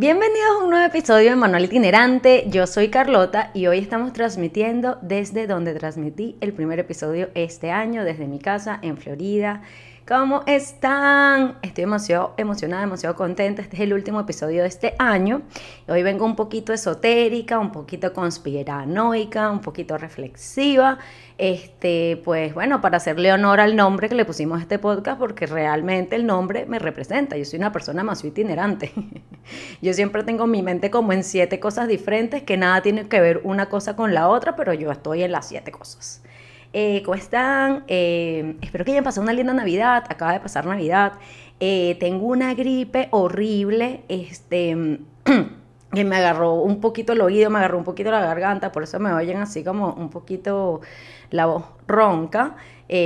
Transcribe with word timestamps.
Bienvenidos 0.00 0.48
a 0.52 0.64
un 0.64 0.70
nuevo 0.70 0.86
episodio 0.86 1.28
de 1.28 1.36
Manual 1.36 1.66
Itinerante. 1.66 2.46
Yo 2.48 2.66
soy 2.66 2.88
Carlota 2.88 3.50
y 3.52 3.66
hoy 3.66 3.80
estamos 3.80 4.14
transmitiendo 4.14 4.96
desde 5.02 5.46
donde 5.46 5.74
transmití 5.74 6.38
el 6.40 6.54
primer 6.54 6.78
episodio 6.78 7.28
este 7.34 7.70
año, 7.70 8.02
desde 8.02 8.26
mi 8.26 8.38
casa 8.38 8.78
en 8.80 8.96
Florida. 8.96 9.60
¿Cómo 10.08 10.42
están? 10.46 11.58
Estoy 11.62 11.84
demasiado 11.84 12.34
emocionada, 12.36 12.82
demasiado 12.82 13.14
contenta. 13.14 13.62
Este 13.62 13.76
es 13.76 13.82
el 13.82 13.92
último 13.92 14.18
episodio 14.18 14.62
de 14.62 14.68
este 14.68 14.94
año. 14.98 15.42
Hoy 15.86 16.02
vengo 16.02 16.24
un 16.24 16.34
poquito 16.34 16.72
esotérica, 16.72 17.60
un 17.60 17.70
poquito 17.70 18.12
conspiranoica, 18.12 19.50
un 19.50 19.60
poquito 19.60 19.96
reflexiva. 19.98 20.98
Este, 21.38 22.20
pues 22.24 22.52
bueno, 22.54 22.80
para 22.80 22.96
hacerle 22.96 23.32
honor 23.32 23.60
al 23.60 23.76
nombre 23.76 24.08
que 24.08 24.16
le 24.16 24.24
pusimos 24.24 24.58
a 24.58 24.62
este 24.62 24.80
podcast, 24.80 25.18
porque 25.18 25.46
realmente 25.46 26.16
el 26.16 26.26
nombre 26.26 26.66
me 26.66 26.80
representa. 26.80 27.36
Yo 27.36 27.44
soy 27.44 27.60
una 27.60 27.70
persona 27.70 28.02
más 28.02 28.24
itinerante. 28.24 28.92
yo 29.80 29.92
siempre 29.92 30.24
tengo 30.24 30.46
mi 30.48 30.62
mente 30.62 30.90
como 30.90 31.12
en 31.12 31.22
siete 31.22 31.60
cosas 31.60 31.86
diferentes 31.86 32.42
que 32.42 32.56
nada 32.56 32.82
tiene 32.82 33.06
que 33.06 33.20
ver 33.20 33.42
una 33.44 33.68
cosa 33.68 33.94
con 33.94 34.12
la 34.12 34.28
otra, 34.28 34.56
pero 34.56 34.74
yo 34.74 34.90
estoy 34.90 35.22
en 35.22 35.30
las 35.30 35.46
siete 35.46 35.70
cosas. 35.70 36.22
Eh, 36.72 37.02
¿Cómo 37.04 37.16
están? 37.16 37.84
Eh, 37.88 38.56
espero 38.62 38.84
que 38.84 38.92
hayan 38.92 39.04
pasado 39.04 39.24
una 39.24 39.32
linda 39.32 39.52
Navidad. 39.52 40.04
Acaba 40.08 40.32
de 40.32 40.40
pasar 40.40 40.66
Navidad. 40.66 41.14
Eh, 41.58 41.96
tengo 41.98 42.26
una 42.26 42.54
gripe 42.54 43.08
horrible. 43.10 44.04
Este. 44.08 45.00
que 45.92 46.04
me 46.04 46.16
agarró 46.16 46.54
un 46.54 46.80
poquito 46.80 47.12
el 47.12 47.20
oído, 47.20 47.50
me 47.50 47.58
agarró 47.58 47.78
un 47.78 47.84
poquito 47.84 48.12
la 48.12 48.20
garganta, 48.20 48.70
por 48.70 48.84
eso 48.84 49.00
me 49.00 49.12
oyen 49.12 49.38
así 49.38 49.64
como 49.64 49.92
un 49.94 50.08
poquito 50.08 50.80
la 51.30 51.46
voz 51.46 51.64
ronca. 51.88 52.56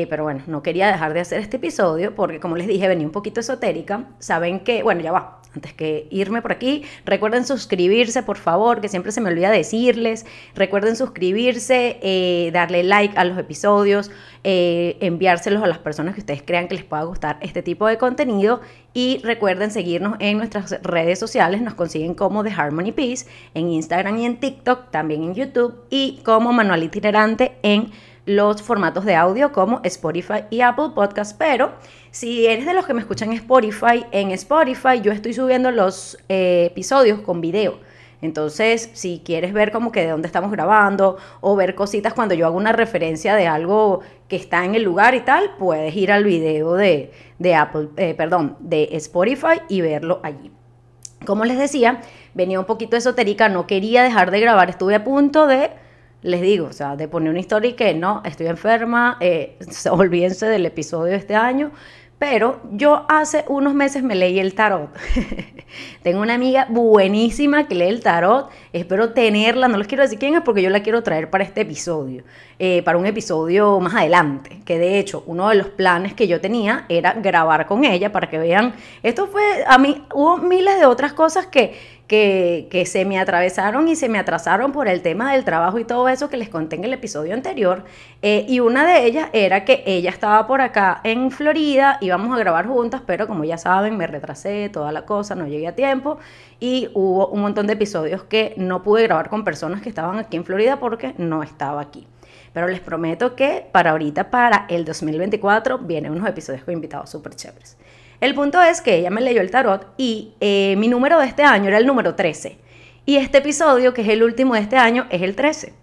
Pero 0.09 0.25
bueno, 0.25 0.43
no 0.47 0.63
quería 0.63 0.87
dejar 0.87 1.13
de 1.13 1.21
hacer 1.21 1.41
este 1.41 1.59
episodio 1.59 2.15
porque 2.15 2.41
como 2.41 2.57
les 2.57 2.67
dije, 2.67 2.89
venía 2.89 3.07
un 3.07 3.13
poquito 3.13 3.41
esotérica. 3.41 4.07
Saben 4.19 4.61
que, 4.61 4.83
bueno, 4.83 5.03
ya 5.03 5.13
va, 5.13 5.43
antes 5.55 5.73
que 5.73 6.09
irme 6.11 6.43
por 6.43 6.53
aquí, 6.53 6.85
recuerden 7.05 7.47
suscribirse, 7.47 8.23
por 8.23 8.37
favor, 8.37 8.81
que 8.81 8.89
siempre 8.89 9.13
se 9.13 9.21
me 9.21 9.31
olvida 9.31 9.51
decirles. 9.51 10.27
Recuerden 10.55 10.97
suscribirse, 10.97 11.99
eh, 12.03 12.51
darle 12.53 12.83
like 12.83 13.17
a 13.17 13.25
los 13.25 13.39
episodios, 13.39 14.11
eh, 14.43 14.97
enviárselos 15.01 15.63
a 15.63 15.67
las 15.67 15.79
personas 15.79 16.15
que 16.15 16.21
ustedes 16.21 16.43
crean 16.43 16.69
que 16.69 16.75
les 16.75 16.85
pueda 16.85 17.05
gustar 17.05 17.39
este 17.41 17.63
tipo 17.63 17.87
de 17.87 17.99
contenido. 17.99 18.61
Y 18.93 19.21
recuerden 19.25 19.71
seguirnos 19.71 20.17
en 20.21 20.39
nuestras 20.39 20.81
redes 20.83 21.19
sociales, 21.19 21.61
nos 21.63 21.75
consiguen 21.75 22.15
como 22.15 22.45
The 22.45 22.51
Harmony 22.51 22.93
Peace 22.93 23.27
en 23.55 23.69
Instagram 23.69 24.19
y 24.19 24.27
en 24.27 24.39
TikTok, 24.39 24.91
también 24.91 25.25
en 25.25 25.35
YouTube 25.35 25.75
y 25.91 26.21
como 26.25 26.53
Manual 26.53 26.83
Itinerante 26.83 27.57
en 27.63 27.91
los 28.27 28.63
formatos 28.63 29.05
de 29.05 29.15
audio 29.15 29.53
como 29.53 29.81
Spotify 29.85 30.45
y 30.51 30.61
Apple 30.61 30.91
Podcast, 30.95 31.37
pero 31.39 31.73
si 32.11 32.47
eres 32.47 32.67
de 32.67 32.75
los 32.75 32.87
que 32.87 32.95
me 32.95 33.01
escuchan 33.01 33.31
en 33.31 33.39
Spotify, 33.39 34.07
en 34.13 34.31
Spotify 34.31 35.01
yo 35.03 35.13
estoy 35.13 35.35
subiendo 35.35 35.71
los 35.71 36.19
eh, 36.29 36.69
episodios 36.71 37.21
con 37.21 37.41
video. 37.41 37.79
Entonces, 38.23 38.89
si 38.95 39.21
quieres 39.23 39.53
ver 39.53 39.71
como 39.71 39.93
que 39.93 40.01
de 40.01 40.09
dónde 40.09 40.27
estamos 40.27 40.51
grabando 40.51 41.19
o 41.43 41.57
ver 41.57 41.75
cositas 41.75 42.15
cuando 42.15 42.35
yo 42.35 42.47
hago 42.47 42.57
una 42.57 42.73
referencia 42.73 43.35
de 43.35 43.47
algo 43.47 44.01
que 44.29 44.37
está 44.37 44.65
en 44.65 44.75
el 44.75 44.83
lugar 44.83 45.15
y 45.15 45.21
tal, 45.21 45.57
puedes 45.59 45.95
ir 45.95 46.11
al 46.11 46.25
video 46.25 46.73
de, 46.73 47.11
Apple, 47.55 47.89
eh, 47.99 48.15
perdón, 48.15 48.57
de 48.61 48.89
Spotify 48.93 49.61
y 49.69 49.83
verlo 49.83 50.21
allí. 50.23 50.51
Como 51.27 51.45
les 51.45 51.59
decía, 51.59 52.01
venía 52.33 52.59
un 52.59 52.65
poquito 52.65 52.97
esotérica, 52.97 53.51
no 53.51 53.67
quería 53.67 54.03
dejar 54.03 54.31
de 54.31 54.41
grabar, 54.41 54.71
estuve 54.71 54.95
a 54.95 55.05
punto 55.05 55.47
de 55.47 55.71
les 56.25 56.41
digo, 56.41 56.67
o 56.67 56.73
sea, 56.73 56.97
de 56.97 57.07
poner 57.07 57.31
una 57.31 57.39
historia 57.39 57.71
y 57.71 57.75
que 57.75 57.95
no, 57.95 58.23
estoy 58.25 58.47
enferma, 58.47 59.19
eh, 59.21 59.59
olvídense 59.91 60.47
del 60.47 60.65
episodio 60.65 61.13
de 61.13 61.19
este 61.19 61.35
año, 61.35 61.71
pero 62.19 62.61
yo 62.73 63.05
hace 63.09 63.45
unos 63.49 63.75
meses 63.75 64.03
me 64.03 64.15
leí 64.15 64.39
el 64.39 64.55
tarot. 64.55 64.89
Tengo 66.03 66.23
una 66.23 66.35
amiga 66.35 66.67
buenísima 66.71 67.69
que 67.69 67.75
lee 67.75 67.89
el 67.89 68.01
tarot. 68.01 68.51
Espero 68.73 69.13
tenerla. 69.13 69.69
No 69.69 69.77
les 69.77 69.87
quiero 69.87 70.05
decir 70.05 70.19
quién 70.19 70.35
es 70.35 70.41
porque 70.41 70.63
yo 70.63 70.71
la 70.71 70.83
quiero 70.83 71.03
traer 71.03 71.29
para 71.29 71.45
este 71.45 71.63
episodio. 71.63 72.25
Eh, 72.59 72.83
para 72.83 72.97
un 72.97 73.05
episodio 73.05 73.79
más 73.81 73.95
adelante. 73.95 74.63
Que 74.65 74.79
de 74.79 74.99
hecho, 74.99 75.25
uno 75.27 75.49
de 75.49 75.57
los 75.57 75.67
planes 75.69 76.15
que 76.15 76.29
yo 76.29 76.41
tenía 76.41 76.87
era 76.89 77.13
grabar 77.15 77.67
con 77.67 77.85
ella 77.85 78.13
para 78.13 78.31
que 78.31 78.39
vean. 78.39 78.75
Esto 79.03 79.27
fue. 79.27 79.43
A 79.67 79.77
mí 79.77 80.03
hubo 80.15 80.39
miles 80.39 80.79
de 80.79 80.87
otras 80.87 81.13
cosas 81.13 81.49
que 81.49 81.75
que, 82.07 82.85
se 82.87 83.05
me 83.05 83.19
atravesaron 83.19 83.89
y 83.89 83.97
se 83.97 84.09
me 84.09 84.19
atrasaron 84.19 84.73
por 84.73 84.89
el 84.89 85.01
tema 85.03 85.33
del 85.33 85.45
trabajo 85.45 85.79
y 85.79 85.85
todo 85.85 86.09
eso 86.09 86.29
que 86.29 86.37
les 86.37 86.49
conté 86.49 86.77
en 86.77 86.85
el 86.85 86.93
episodio 86.93 87.35
anterior. 87.35 87.85
Eh, 88.23 88.45
y 88.49 88.61
una 88.61 88.87
de 88.87 89.07
ellas 89.07 89.29
era 89.33 89.65
que 89.65 89.83
ella 89.87 90.11
estaba 90.11 90.47
por 90.47 90.61
acá 90.61 91.01
en 91.05 91.31
Florida, 91.31 91.99
íbamos 92.01 92.35
a 92.35 92.39
grabar 92.39 92.67
juntas, 92.67 93.03
pero 93.07 93.27
como 93.27 93.45
ya 93.45 93.59
saben, 93.59 93.97
me 93.97 94.07
retrasé, 94.07 94.69
toda 94.69 94.93
la 94.93 95.07
cosa, 95.07 95.35
no 95.35 95.47
llegué 95.47 95.69
a 95.69 95.75
tiempo. 95.75 96.19
Y 96.61 96.91
hubo 96.95 97.29
un 97.29 97.41
montón 97.41 97.67
de 97.67 97.73
episodios 97.75 98.23
que 98.25 98.55
no 98.57 98.83
pude 98.83 99.05
grabar 99.05 99.29
con 99.31 99.45
personas 99.45 99.83
que 99.83 99.89
estaban 99.89 100.19
aquí 100.19 100.37
en 100.37 100.45
Florida 100.45 100.79
porque 100.79 101.15
no 101.19 101.43
estaba 101.43 101.81
aquí. 101.81 102.07
Pero 102.53 102.69
les 102.69 102.81
prometo 102.81 103.35
que 103.35 103.67
para 103.73 103.91
ahorita, 103.91 104.31
para 104.31 104.67
el 104.69 104.85
2024, 104.85 105.79
vienen 105.79 106.13
unos 106.13 106.29
episodios 106.29 106.63
con 106.63 106.75
invitados 106.75 107.11
súper 107.11 107.35
chéveres. 107.35 107.77
El 108.21 108.35
punto 108.35 108.63
es 108.63 108.81
que 108.81 108.97
ella 108.97 109.11
me 109.11 109.21
leyó 109.21 109.41
el 109.41 109.51
tarot 109.51 109.93
y 109.97 110.35
eh, 110.41 110.77
mi 110.79 110.89
número 110.89 111.19
de 111.19 111.27
este 111.27 111.43
año 111.43 111.69
era 111.69 111.79
el 111.79 111.87
número 111.87 112.15
13. 112.15 112.59
Y 113.07 113.17
este 113.17 113.39
episodio, 113.39 113.93
que 113.93 114.03
es 114.03 114.09
el 114.09 114.23
último 114.23 114.55
de 114.55 114.61
este 114.61 114.77
año, 114.77 115.07
es 115.11 115.23
el 115.23 115.37
13. 115.37 115.75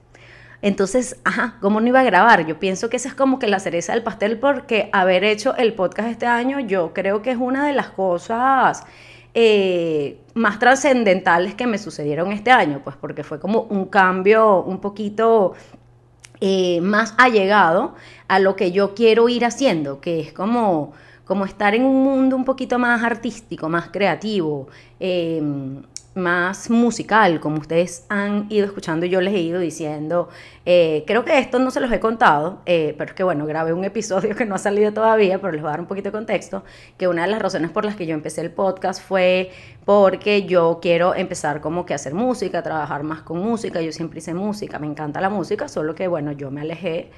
Entonces, 0.62 1.20
ajá, 1.24 1.58
¿cómo 1.60 1.82
no 1.82 1.88
iba 1.88 2.02
a 2.02 2.04
grabar? 2.04 2.46
Yo 2.46 2.60
pienso 2.60 2.90
que 2.90 2.98
esa 2.98 3.10
es 3.10 3.16
como 3.16 3.40
que 3.40 3.48
la 3.48 3.60
cereza 3.60 3.94
del 3.94 4.04
pastel 4.04 4.38
porque 4.40 4.90
haber 4.94 5.24
hecho 5.24 5.56
el 5.56 5.74
podcast 5.74 6.10
este 6.10 6.28
año 6.28 6.60
yo 6.60 6.94
creo 6.94 7.22
que 7.24 7.32
es 7.32 7.38
una 7.38 7.66
de 7.66 7.74
las 7.74 7.90
cosas 7.90 8.84
eh, 9.34 10.20
más 10.36 10.60
trascendentales 10.60 11.56
que 11.56 11.66
me 11.66 11.80
sucedieron 11.80 12.32
este 12.32 12.52
año, 12.52 12.82
pues 12.84 12.96
porque 12.96 13.24
fue 13.24 13.40
como 13.40 13.62
un 13.62 13.86
cambio 13.86 14.62
un 14.62 14.80
poquito 14.80 15.54
eh, 16.42 16.80
más 16.82 17.16
allegado 17.18 17.96
a 18.28 18.40
lo 18.40 18.56
que 18.56 18.72
yo 18.72 18.94
quiero 18.94 19.30
ir 19.30 19.46
haciendo, 19.46 20.00
que 20.00 20.20
es 20.20 20.34
como 20.34 20.94
como 21.26 21.46
estar 21.46 21.76
en 21.76 21.84
un 21.84 22.04
mundo 22.04 22.36
un 22.36 22.46
poquito 22.46 22.80
más 22.80 23.04
artístico, 23.04 23.70
más 23.70 23.90
creativo, 23.90 24.68
em, 25.00 25.82
más 26.14 26.70
musical, 26.70 27.40
como 27.40 27.60
ustedes 27.60 28.06
han 28.10 28.48
ido 28.50 28.66
escuchando 28.66 29.06
y 29.06 29.10
yo 29.10 29.22
les 29.22 29.34
he 29.34 29.40
ido 29.40 29.60
diciendo. 29.60 30.28
Eh, 30.66 31.04
creo 31.08 31.24
que 31.24 31.40
esto 31.40 31.58
no 31.58 31.72
se 31.72 31.80
los 31.80 31.92
he 31.92 32.00
contado, 32.00 32.62
eh, 32.66 32.96
pero 32.98 33.12
es 33.12 33.16
que 33.16 33.24
bueno, 33.24 33.46
grabé 33.46 33.72
un 33.72 33.86
episodio 33.86 34.36
que 34.36 34.46
no 34.46 34.56
ha 34.56 34.58
salido 34.58 34.92
todavía, 34.92 35.40
pero 35.40 35.54
les 35.54 35.62
voy 35.62 35.70
a 35.70 35.72
dar 35.72 35.80
un 35.80 35.86
poquito 35.86 36.10
de 36.10 36.12
contexto, 36.12 36.64
que 36.98 37.08
una 37.08 37.24
de 37.24 37.30
las 37.30 37.42
razones 37.42 37.72
por 37.72 37.86
las 37.86 37.96
que 37.96 38.06
yo 38.06 38.14
empecé 38.14 38.42
el 38.42 38.52
podcast 38.52 39.02
fue 39.02 39.52
porque 39.86 40.44
yo 40.44 40.80
quiero 40.82 41.16
empezar 41.16 41.62
como 41.62 41.86
que 41.86 41.94
a 41.94 41.96
hacer 41.96 42.14
música, 42.14 42.62
trabajar 42.62 43.04
más 43.04 43.22
con 43.22 43.40
música, 43.40 43.82
yo 43.82 43.92
siempre 43.92 44.20
hice 44.20 44.34
música, 44.34 44.80
me 44.80 44.88
encanta 44.88 45.22
la 45.22 45.30
música, 45.30 45.68
solo 45.70 45.96
que 45.96 46.08
bueno, 46.08 46.34
yo 46.34 46.52
me 46.52 46.62
alejé 46.62 47.10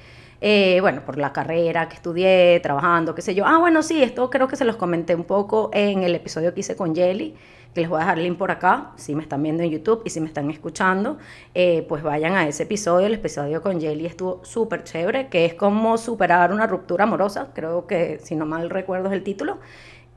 eh, 0.46 0.78
bueno, 0.82 1.06
por 1.06 1.16
la 1.16 1.32
carrera 1.32 1.88
que 1.88 1.94
estudié, 1.94 2.60
trabajando, 2.60 3.14
qué 3.14 3.22
sé 3.22 3.34
yo. 3.34 3.46
Ah, 3.46 3.56
bueno, 3.56 3.82
sí, 3.82 4.02
esto 4.02 4.28
creo 4.28 4.46
que 4.46 4.56
se 4.56 4.66
los 4.66 4.76
comenté 4.76 5.14
un 5.14 5.24
poco 5.24 5.70
en 5.72 6.02
el 6.02 6.14
episodio 6.14 6.52
que 6.52 6.60
hice 6.60 6.76
con 6.76 6.94
Jelly, 6.94 7.34
que 7.72 7.80
les 7.80 7.88
voy 7.88 7.96
a 7.96 8.00
dejar 8.00 8.18
el 8.18 8.24
link 8.24 8.36
por 8.36 8.50
acá, 8.50 8.92
si 8.96 9.14
me 9.14 9.22
están 9.22 9.42
viendo 9.42 9.62
en 9.62 9.70
YouTube 9.70 10.02
y 10.04 10.10
si 10.10 10.20
me 10.20 10.26
están 10.26 10.50
escuchando, 10.50 11.16
eh, 11.54 11.86
pues 11.88 12.02
vayan 12.02 12.34
a 12.34 12.46
ese 12.46 12.64
episodio, 12.64 13.06
el 13.06 13.14
episodio 13.14 13.62
con 13.62 13.80
Jelly 13.80 14.04
estuvo 14.04 14.44
súper 14.44 14.84
chévere, 14.84 15.28
que 15.28 15.46
es 15.46 15.54
como 15.54 15.96
superar 15.96 16.52
una 16.52 16.66
ruptura 16.66 17.04
amorosa, 17.04 17.48
creo 17.54 17.86
que 17.86 18.18
si 18.22 18.36
no 18.36 18.44
mal 18.44 18.68
recuerdo 18.68 19.06
es 19.08 19.14
el 19.14 19.22
título 19.22 19.60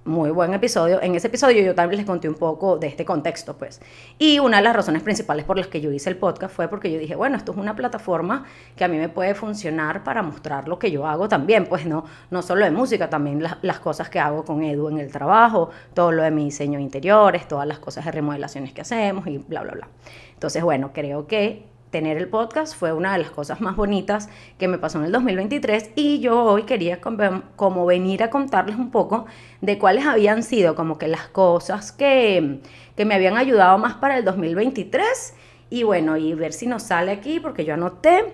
muy 0.07 0.31
buen 0.31 0.53
episodio. 0.53 1.01
En 1.01 1.15
ese 1.15 1.27
episodio 1.27 1.61
yo 1.61 1.75
también 1.75 1.97
les 1.97 2.05
conté 2.05 2.27
un 2.29 2.35
poco 2.35 2.77
de 2.77 2.87
este 2.87 3.05
contexto, 3.05 3.57
pues. 3.57 3.81
Y 4.17 4.39
una 4.39 4.57
de 4.57 4.63
las 4.63 4.75
razones 4.75 5.03
principales 5.03 5.45
por 5.45 5.57
las 5.57 5.67
que 5.67 5.81
yo 5.81 5.91
hice 5.91 6.09
el 6.09 6.17
podcast 6.17 6.55
fue 6.55 6.67
porque 6.67 6.91
yo 6.91 6.97
dije, 6.97 7.15
bueno, 7.15 7.37
esto 7.37 7.51
es 7.51 7.57
una 7.57 7.75
plataforma 7.75 8.45
que 8.75 8.83
a 8.83 8.87
mí 8.87 8.97
me 8.97 9.09
puede 9.09 9.35
funcionar 9.35 10.03
para 10.03 10.23
mostrar 10.23 10.67
lo 10.67 10.79
que 10.79 10.89
yo 10.89 11.05
hago 11.05 11.27
también, 11.27 11.65
pues 11.65 11.85
no, 11.85 12.05
no 12.31 12.41
solo 12.41 12.63
de 12.63 12.71
música, 12.71 13.09
también 13.09 13.43
las 13.61 13.79
cosas 13.79 14.09
que 14.09 14.19
hago 14.19 14.45
con 14.45 14.63
Edu 14.63 14.87
en 14.89 14.99
el 14.99 15.11
trabajo, 15.11 15.69
todo 15.93 16.11
lo 16.11 16.23
de 16.23 16.31
mi 16.31 16.45
diseño 16.45 16.77
de 16.77 16.83
interiores, 16.83 17.47
todas 17.47 17.67
las 17.67 17.79
cosas 17.79 18.05
de 18.05 18.11
remodelaciones 18.11 18.73
que 18.73 18.81
hacemos 18.81 19.27
y 19.27 19.37
bla, 19.37 19.61
bla, 19.61 19.73
bla. 19.73 19.87
Entonces, 20.33 20.63
bueno, 20.63 20.91
creo 20.93 21.27
que 21.27 21.66
tener 21.89 22.17
el 22.17 22.27
podcast 22.27 22.75
fue 22.75 22.91
una 22.91 23.13
de 23.13 23.19
las 23.19 23.31
cosas 23.31 23.61
más 23.61 23.75
bonitas 23.75 24.29
que 24.57 24.67
me 24.67 24.77
pasó 24.77 24.99
en 24.99 25.05
el 25.05 25.11
2023 25.11 25.91
y 25.95 26.19
yo 26.19 26.43
hoy 26.43 26.63
quería 26.63 26.99
como 26.99 27.85
venir 27.85 28.23
a 28.23 28.29
contarles 28.29 28.75
un 28.75 28.91
poco 28.91 29.25
de 29.61 29.77
cuáles 29.79 30.05
habían 30.05 30.43
sido 30.43 30.75
como 30.75 30.97
que 30.97 31.07
las 31.07 31.27
cosas 31.27 31.91
que, 31.91 32.59
que 32.95 33.05
me 33.05 33.15
habían 33.15 33.37
ayudado 33.37 33.77
más 33.77 33.95
para 33.95 34.17
el 34.17 34.25
2023 34.25 35.33
y 35.69 35.83
bueno, 35.83 36.17
y 36.17 36.33
ver 36.33 36.53
si 36.53 36.67
nos 36.67 36.83
sale 36.83 37.11
aquí 37.11 37.39
porque 37.39 37.65
yo 37.65 37.73
anoté, 37.73 38.33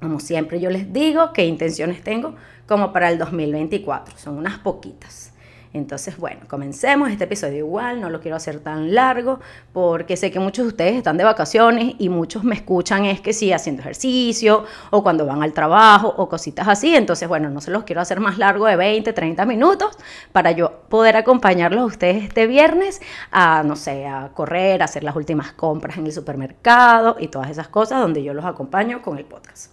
como 0.00 0.20
siempre 0.20 0.60
yo 0.60 0.70
les 0.70 0.92
digo, 0.92 1.32
qué 1.32 1.46
intenciones 1.46 2.02
tengo 2.02 2.34
como 2.66 2.92
para 2.92 3.10
el 3.10 3.18
2024, 3.18 4.18
son 4.18 4.38
unas 4.38 4.58
poquitas. 4.58 5.32
Entonces, 5.76 6.16
bueno, 6.16 6.40
comencemos 6.48 7.10
este 7.10 7.24
episodio 7.24 7.58
igual, 7.58 8.00
no 8.00 8.08
lo 8.08 8.20
quiero 8.20 8.36
hacer 8.36 8.60
tan 8.60 8.94
largo 8.94 9.40
porque 9.74 10.16
sé 10.16 10.30
que 10.30 10.40
muchos 10.40 10.64
de 10.64 10.68
ustedes 10.68 10.96
están 10.96 11.18
de 11.18 11.24
vacaciones 11.24 11.94
y 11.98 12.08
muchos 12.08 12.44
me 12.44 12.54
escuchan 12.54 13.04
es 13.04 13.20
que 13.20 13.34
sí, 13.34 13.52
haciendo 13.52 13.82
ejercicio 13.82 14.64
o 14.90 15.02
cuando 15.02 15.26
van 15.26 15.42
al 15.42 15.52
trabajo 15.52 16.14
o 16.16 16.30
cositas 16.30 16.66
así. 16.66 16.96
Entonces, 16.96 17.28
bueno, 17.28 17.50
no 17.50 17.60
se 17.60 17.70
los 17.70 17.84
quiero 17.84 18.00
hacer 18.00 18.20
más 18.20 18.38
largo 18.38 18.66
de 18.66 18.76
20, 18.76 19.12
30 19.12 19.44
minutos 19.44 19.98
para 20.32 20.50
yo 20.52 20.80
poder 20.88 21.16
acompañarlos 21.16 21.82
a 21.82 21.84
ustedes 21.84 22.24
este 22.24 22.46
viernes 22.46 23.02
a, 23.30 23.62
no 23.62 23.76
sé, 23.76 24.06
a 24.06 24.30
correr, 24.32 24.80
a 24.80 24.86
hacer 24.86 25.04
las 25.04 25.14
últimas 25.14 25.52
compras 25.52 25.98
en 25.98 26.06
el 26.06 26.12
supermercado 26.12 27.16
y 27.20 27.28
todas 27.28 27.50
esas 27.50 27.68
cosas 27.68 28.00
donde 28.00 28.22
yo 28.22 28.32
los 28.32 28.46
acompaño 28.46 29.02
con 29.02 29.18
el 29.18 29.26
podcast. 29.26 29.72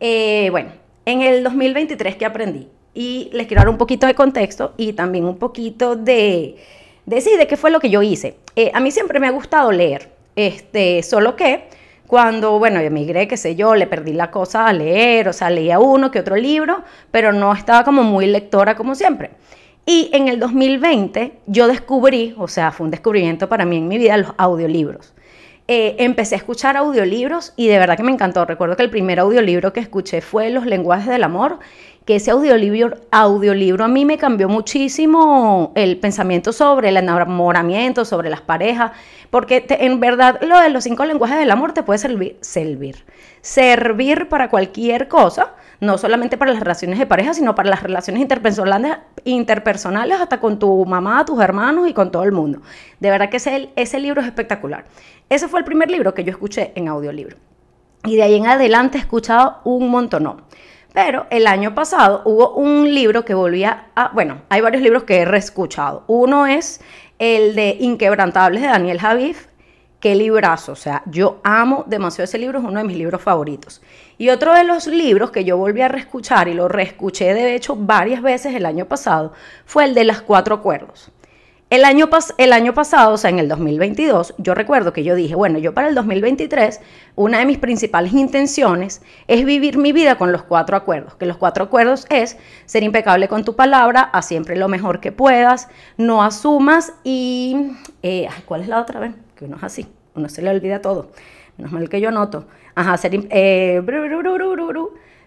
Eh, 0.00 0.48
bueno, 0.50 0.70
en 1.04 1.20
el 1.20 1.44
2023, 1.44 2.16
¿qué 2.16 2.24
aprendí? 2.24 2.70
Y 2.94 3.30
les 3.32 3.46
quiero 3.46 3.60
dar 3.60 3.68
un 3.68 3.78
poquito 3.78 4.06
de 4.06 4.14
contexto 4.14 4.74
y 4.76 4.92
también 4.92 5.24
un 5.24 5.38
poquito 5.38 5.96
de, 5.96 6.56
de 7.06 7.20
sí, 7.20 7.36
de 7.36 7.46
qué 7.46 7.56
fue 7.56 7.70
lo 7.70 7.80
que 7.80 7.90
yo 7.90 8.02
hice. 8.02 8.36
Eh, 8.56 8.70
a 8.74 8.80
mí 8.80 8.90
siempre 8.90 9.20
me 9.20 9.26
ha 9.26 9.30
gustado 9.30 9.72
leer, 9.72 10.10
este, 10.36 11.02
solo 11.02 11.36
que 11.36 11.64
cuando, 12.06 12.58
bueno, 12.58 12.78
emigré, 12.80 13.26
qué 13.26 13.38
sé 13.38 13.54
yo, 13.54 13.74
le 13.74 13.86
perdí 13.86 14.12
la 14.12 14.30
cosa 14.30 14.66
a 14.66 14.72
leer, 14.74 15.28
o 15.28 15.32
sea, 15.32 15.48
leía 15.48 15.78
uno 15.78 16.10
que 16.10 16.20
otro 16.20 16.36
libro, 16.36 16.82
pero 17.10 17.32
no 17.32 17.54
estaba 17.54 17.84
como 17.84 18.02
muy 18.02 18.26
lectora 18.26 18.76
como 18.76 18.94
siempre. 18.94 19.30
Y 19.86 20.10
en 20.12 20.28
el 20.28 20.38
2020 20.38 21.38
yo 21.46 21.66
descubrí, 21.66 22.34
o 22.36 22.48
sea, 22.48 22.70
fue 22.70 22.84
un 22.84 22.90
descubrimiento 22.90 23.48
para 23.48 23.64
mí 23.64 23.78
en 23.78 23.88
mi 23.88 23.98
vida, 23.98 24.16
los 24.18 24.32
audiolibros. 24.36 25.14
Eh, 25.68 25.96
empecé 25.98 26.34
a 26.34 26.38
escuchar 26.38 26.76
audiolibros 26.76 27.52
y 27.56 27.68
de 27.68 27.78
verdad 27.78 27.96
que 27.96 28.02
me 28.02 28.12
encantó. 28.12 28.44
Recuerdo 28.44 28.76
que 28.76 28.82
el 28.82 28.90
primer 28.90 29.20
audiolibro 29.20 29.72
que 29.72 29.80
escuché 29.80 30.20
fue 30.20 30.50
Los 30.50 30.66
lenguajes 30.66 31.06
del 31.06 31.22
amor 31.22 31.60
que 32.04 32.16
ese 32.16 32.30
audiolibro, 32.32 32.96
audiolibro 33.10 33.84
a 33.84 33.88
mí 33.88 34.04
me 34.04 34.18
cambió 34.18 34.48
muchísimo 34.48 35.72
el 35.74 35.98
pensamiento 35.98 36.52
sobre 36.52 36.88
el 36.88 36.96
enamoramiento, 36.96 38.04
sobre 38.04 38.28
las 38.28 38.40
parejas, 38.40 38.92
porque 39.30 39.64
en 39.68 40.00
verdad 40.00 40.40
lo 40.42 40.58
de 40.58 40.68
los 40.70 40.84
cinco 40.84 41.04
lenguajes 41.04 41.38
del 41.38 41.50
amor 41.50 41.72
te 41.72 41.82
puede 41.82 41.98
servir, 41.98 42.38
servir, 42.40 43.04
servir 43.40 44.28
para 44.28 44.50
cualquier 44.50 45.08
cosa, 45.08 45.54
no 45.82 45.98
solamente 45.98 46.36
para 46.36 46.52
las 46.52 46.60
relaciones 46.60 46.96
de 47.00 47.06
pareja, 47.06 47.34
sino 47.34 47.56
para 47.56 47.68
las 47.68 47.82
relaciones 47.82 48.22
interpersonales, 48.22 48.98
interpersonales 49.24 50.20
hasta 50.20 50.38
con 50.38 50.60
tu 50.60 50.86
mamá, 50.86 51.24
tus 51.24 51.40
hermanos 51.40 51.88
y 51.88 51.92
con 51.92 52.12
todo 52.12 52.22
el 52.22 52.30
mundo. 52.30 52.60
De 53.00 53.10
verdad 53.10 53.28
que 53.28 53.38
ese, 53.38 53.70
ese 53.74 53.98
libro 53.98 54.20
es 54.20 54.28
espectacular. 54.28 54.84
Ese 55.28 55.48
fue 55.48 55.58
el 55.58 55.64
primer 55.64 55.90
libro 55.90 56.14
que 56.14 56.22
yo 56.22 56.30
escuché 56.30 56.70
en 56.76 56.86
audiolibro. 56.86 57.36
Y 58.04 58.14
de 58.14 58.22
ahí 58.22 58.36
en 58.36 58.46
adelante 58.46 58.96
he 58.96 59.00
escuchado 59.00 59.58
un 59.64 59.88
montón. 59.90 60.44
Pero 60.94 61.26
el 61.30 61.48
año 61.48 61.74
pasado 61.74 62.22
hubo 62.26 62.54
un 62.54 62.94
libro 62.94 63.24
que 63.24 63.34
volvía 63.34 63.86
a, 63.96 64.10
bueno, 64.10 64.42
hay 64.50 64.60
varios 64.60 64.84
libros 64.84 65.02
que 65.02 65.16
he 65.18 65.24
reescuchado. 65.24 66.04
Uno 66.06 66.46
es 66.46 66.80
el 67.18 67.56
de 67.56 67.76
Inquebrantables 67.80 68.62
de 68.62 68.68
Daniel 68.68 69.00
Javif. 69.00 69.48
Qué 70.02 70.16
librazo, 70.16 70.72
o 70.72 70.74
sea, 70.74 71.04
yo 71.06 71.38
amo 71.44 71.84
demasiado 71.86 72.24
ese 72.24 72.36
libro, 72.36 72.58
es 72.58 72.64
uno 72.64 72.80
de 72.80 72.84
mis 72.84 72.96
libros 72.96 73.22
favoritos. 73.22 73.80
Y 74.18 74.30
otro 74.30 74.52
de 74.52 74.64
los 74.64 74.88
libros 74.88 75.30
que 75.30 75.44
yo 75.44 75.56
volví 75.56 75.80
a 75.80 75.86
reescuchar 75.86 76.48
y 76.48 76.54
lo 76.54 76.66
reescuché 76.66 77.32
de 77.34 77.54
hecho 77.54 77.76
varias 77.76 78.20
veces 78.20 78.56
el 78.56 78.66
año 78.66 78.86
pasado 78.86 79.32
fue 79.64 79.84
el 79.84 79.94
de 79.94 80.02
Las 80.02 80.20
Cuatro 80.20 80.56
Acuerdos. 80.56 81.12
El 81.70 81.84
año, 81.84 82.10
el 82.36 82.52
año 82.52 82.74
pasado, 82.74 83.14
o 83.14 83.16
sea, 83.16 83.30
en 83.30 83.38
el 83.38 83.48
2022, 83.48 84.34
yo 84.38 84.56
recuerdo 84.56 84.92
que 84.92 85.04
yo 85.04 85.14
dije, 85.14 85.36
bueno, 85.36 85.60
yo 85.60 85.72
para 85.72 85.86
el 85.86 85.94
2023, 85.94 86.80
una 87.14 87.38
de 87.38 87.46
mis 87.46 87.58
principales 87.58 88.12
intenciones 88.12 89.02
es 89.28 89.44
vivir 89.44 89.78
mi 89.78 89.92
vida 89.92 90.16
con 90.16 90.32
los 90.32 90.42
cuatro 90.42 90.76
acuerdos, 90.76 91.14
que 91.14 91.26
los 91.26 91.36
cuatro 91.36 91.62
acuerdos 91.62 92.06
es 92.10 92.36
ser 92.66 92.82
impecable 92.82 93.28
con 93.28 93.44
tu 93.44 93.54
palabra, 93.54 94.00
a 94.00 94.20
siempre 94.22 94.56
lo 94.56 94.66
mejor 94.66 94.98
que 94.98 95.12
puedas, 95.12 95.68
no 95.96 96.24
asumas 96.24 96.92
y... 97.04 97.70
Eh, 98.02 98.28
¿Cuál 98.46 98.62
es 98.62 98.68
la 98.68 98.80
otra 98.80 98.98
vez? 98.98 99.12
Que 99.42 99.46
uno 99.46 99.56
es 99.56 99.64
así, 99.64 99.88
uno 100.14 100.28
se 100.28 100.40
le 100.40 100.50
olvida 100.50 100.80
todo. 100.80 101.10
Menos 101.56 101.72
mal 101.72 101.88
que 101.88 102.00
yo 102.00 102.12
noto. 102.12 102.44
Ajá, 102.76 102.96
ser, 102.96 103.12
eh, 103.30 103.82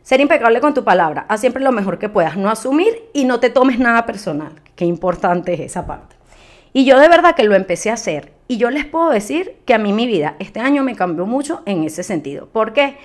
ser 0.04 0.22
impecable 0.22 0.62
con 0.62 0.74
tu 0.74 0.86
palabra, 0.86 1.26
a 1.28 1.38
siempre 1.38 1.62
lo 1.62 1.74
mejor 1.74 2.00
que 2.00 2.08
puedas, 2.08 2.38
no 2.38 2.50
asumir 2.50 3.10
y 3.12 3.26
no 3.26 3.42
te 3.42 3.50
tomes 3.50 3.78
nada 3.78 4.06
personal. 4.06 4.54
Qué 4.78 4.86
importante 4.86 5.54
es 5.54 5.60
esa 5.60 5.86
parte. 5.86 6.16
Y 6.72 6.86
yo 6.86 6.98
de 6.98 7.10
verdad 7.10 7.36
que 7.36 7.44
lo 7.44 7.56
empecé 7.56 7.90
a 7.90 7.96
hacer. 7.96 8.32
Y 8.48 8.56
yo 8.56 8.70
les 8.70 8.86
puedo 8.86 9.10
decir 9.10 9.58
que 9.66 9.74
a 9.74 9.78
mí 9.78 9.92
mi 9.92 10.08
vida 10.08 10.38
este 10.40 10.62
año 10.62 10.82
me 10.82 10.96
cambió 10.96 11.26
mucho 11.26 11.62
en 11.66 11.84
ese 11.84 12.04
sentido. 12.04 12.48
Porque 12.54 12.96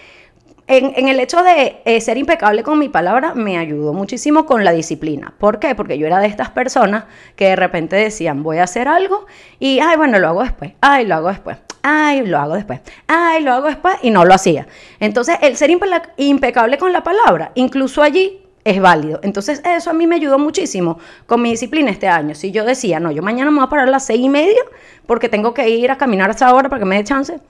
en, 0.67 1.09
el 1.09 1.21
hecho 1.21 1.43
de 1.43 1.81
eh, 1.85 2.01
ser 2.01 2.17
impecable 2.19 2.63
con 2.63 2.79
mi 2.79 2.89
palabra 2.89 3.35
me 3.35 3.59
ayudó 3.59 3.93
muchísimo 3.93 4.47
con 4.47 4.65
la 4.65 4.73
disciplina. 4.73 5.35
¿Por 5.39 5.59
qué? 5.59 5.75
Porque 5.75 5.99
yo 5.99 6.07
era 6.07 6.19
de 6.19 6.27
estas 6.27 6.51
personas 6.51 7.05
que 7.37 7.49
de 7.49 7.57
repente 7.57 7.97
decían, 7.97 8.43
voy 8.43 8.59
a 8.59 8.65
hacer 8.65 8.89
algo 8.89 9.27
y, 9.59 9.81
ay, 9.81 9.97
bueno, 9.97 10.19
lo 10.19 10.29
hago 10.29 10.43
después, 10.43 10.73
ay, 10.81 11.07
lo 11.07 11.17
hago 11.17 11.29
después, 11.29 11.59
ay, 11.83 12.27
lo 12.27 12.39
hago 12.39 12.55
después, 12.55 12.81
ay, 13.09 13.43
lo 13.43 13.53
hago 13.53 13.67
después 13.67 13.97
y 14.03 14.11
no 14.11 14.25
lo 14.25 14.35
hacía. 14.35 14.67
Entonces, 15.01 15.37
el 15.43 15.57
ser 15.57 15.71
impecable 16.17 16.79
con 16.79 16.93
la 16.93 17.03
palabra, 17.03 17.53
incluso 17.55 18.03
allí 18.03 18.41
es 18.65 18.81
válido. 18.81 19.21
Entonces 19.23 19.63
eso 19.65 19.91
a 19.91 19.93
mí 19.93 20.07
me 20.07 20.17
ayudó 20.17 20.39
muchísimo 20.39 20.99
con 21.27 21.43
mi 21.43 21.51
disciplina 21.51 21.91
este 21.91 22.09
año. 22.09 22.35
Si 22.35 22.51
yo 22.53 22.65
decía, 22.65 23.01
no, 23.01 23.11
yo 23.11 23.23
mañana 23.23 23.51
me 23.51 23.59
voy 23.59 23.67
a 23.67 23.71
parar 23.71 23.89
a 23.89 23.91
las 23.91 24.07
seis 24.07 24.21
y 24.21 24.29
media 24.29 24.61
porque 25.07 25.29
tengo 25.29 25.55
que 25.55 25.69
ir 25.69 25.91
a 25.91 25.99
caminar 25.99 26.31
a 26.31 26.35
esa 26.35 26.55
hora 26.55 26.69
para 26.69 26.81
que 26.81 26.87
me 26.87 26.97
dé 26.97 27.05
chance, 27.05 27.41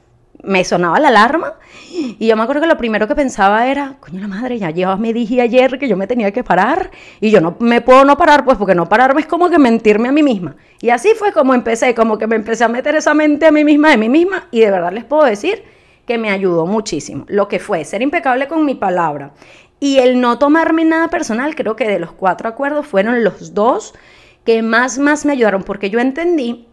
me 0.43 0.65
sonaba 0.65 0.99
la 1.01 1.09
alarma 1.09 1.55
y 1.91 2.27
yo 2.27 2.37
me 2.37 2.43
acuerdo 2.43 2.63
que 2.63 2.69
lo 2.69 2.77
primero 2.77 3.07
que 3.09 3.15
pensaba 3.15 3.67
era, 3.67 3.97
coño 4.01 4.21
la 4.21 4.29
madre, 4.29 4.59
ya 4.59 4.71
yo 4.71 4.97
me 4.97 5.13
dije 5.13 5.41
ayer 5.41 5.79
que 5.79 5.89
yo 5.89 5.97
me 5.97 6.07
tenía 6.07 6.33
que 6.33 6.45
parar 6.45 6.91
y 7.21 7.31
yo 7.31 7.41
no 7.41 7.57
me 7.59 7.81
puedo 7.81 8.05
no 8.05 8.17
parar 8.17 8.45
pues 8.45 8.57
porque 8.57 8.75
no 8.75 8.89
pararme 8.89 9.21
es 9.21 9.27
como 9.27 9.51
que 9.51 9.59
mentirme 9.59 10.09
a 10.09 10.13
mí 10.13 10.23
misma. 10.23 10.57
Y 10.81 10.91
así 10.91 11.11
fue 11.17 11.33
como 11.33 11.55
empecé, 11.55 11.95
como 11.95 12.19
que 12.19 12.27
me 12.27 12.37
empecé 12.37 12.65
a 12.65 12.69
meter 12.69 12.95
esa 12.95 13.15
mente 13.15 13.47
a 13.47 13.53
mí 13.53 13.65
misma 13.65 13.91
de 13.91 13.97
mí 13.97 14.09
misma 14.09 14.47
y 14.51 14.61
de 14.61 14.71
verdad 14.71 14.93
les 14.93 15.05
puedo 15.05 15.25
decir 15.25 15.65
que 16.07 16.19
me 16.19 16.31
ayudó 16.31 16.67
muchísimo. 16.67 17.25
Lo 17.29 17.49
que 17.49 17.59
fue 17.59 17.85
ser 17.85 18.03
impecable 18.03 18.49
con 18.49 18.65
mi 18.65 18.75
palabra 18.75 19.33
y 19.79 19.99
el 19.99 20.21
no 20.21 20.39
tomarme 20.39 20.85
nada 20.85 21.09
personal, 21.09 21.55
creo 21.55 21.77
que 21.77 21.89
de 21.89 21.99
los 21.99 22.13
cuatro 22.13 22.49
acuerdos 22.49 22.87
fueron 22.87 23.25
los 23.25 23.55
dos 23.55 23.95
que 24.45 24.63
más, 24.63 24.99
más 24.99 25.25
me 25.25 25.33
ayudaron, 25.33 25.63
porque 25.63 25.91
yo 25.91 26.01
entendí 26.01 26.67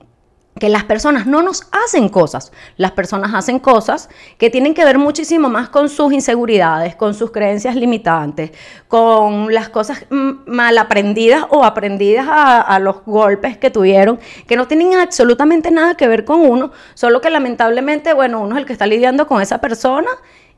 que 0.57 0.69
las 0.69 0.83
personas 0.83 1.25
no 1.25 1.41
nos 1.41 1.67
hacen 1.71 2.09
cosas, 2.09 2.51
las 2.77 2.91
personas 2.91 3.33
hacen 3.33 3.59
cosas 3.59 4.09
que 4.37 4.49
tienen 4.49 4.73
que 4.73 4.85
ver 4.85 4.97
muchísimo 4.97 5.49
más 5.49 5.69
con 5.69 5.89
sus 5.89 6.13
inseguridades, 6.13 6.95
con 6.95 7.13
sus 7.13 7.31
creencias 7.31 7.75
limitantes, 7.75 8.51
con 8.87 9.53
las 9.53 9.69
cosas 9.69 10.05
mal 10.09 10.77
aprendidas 10.77 11.45
o 11.49 11.63
aprendidas 11.63 12.27
a, 12.27 12.61
a, 12.61 12.79
los 12.79 13.03
golpes 13.05 13.57
que 13.57 13.69
tuvieron, 13.69 14.19
que 14.47 14.55
no 14.55 14.67
tienen 14.67 14.93
absolutamente 14.95 15.71
nada 15.71 15.95
que 15.95 16.07
ver 16.07 16.25
con 16.25 16.41
uno, 16.41 16.71
solo 16.93 17.21
que 17.21 17.29
lamentablemente, 17.29 18.13
bueno, 18.13 18.41
uno 18.41 18.55
es 18.55 18.61
el 18.61 18.65
que 18.65 18.73
está 18.73 18.87
lidiando 18.87 19.27
con 19.27 19.41
esa 19.41 19.59
persona 19.59 20.09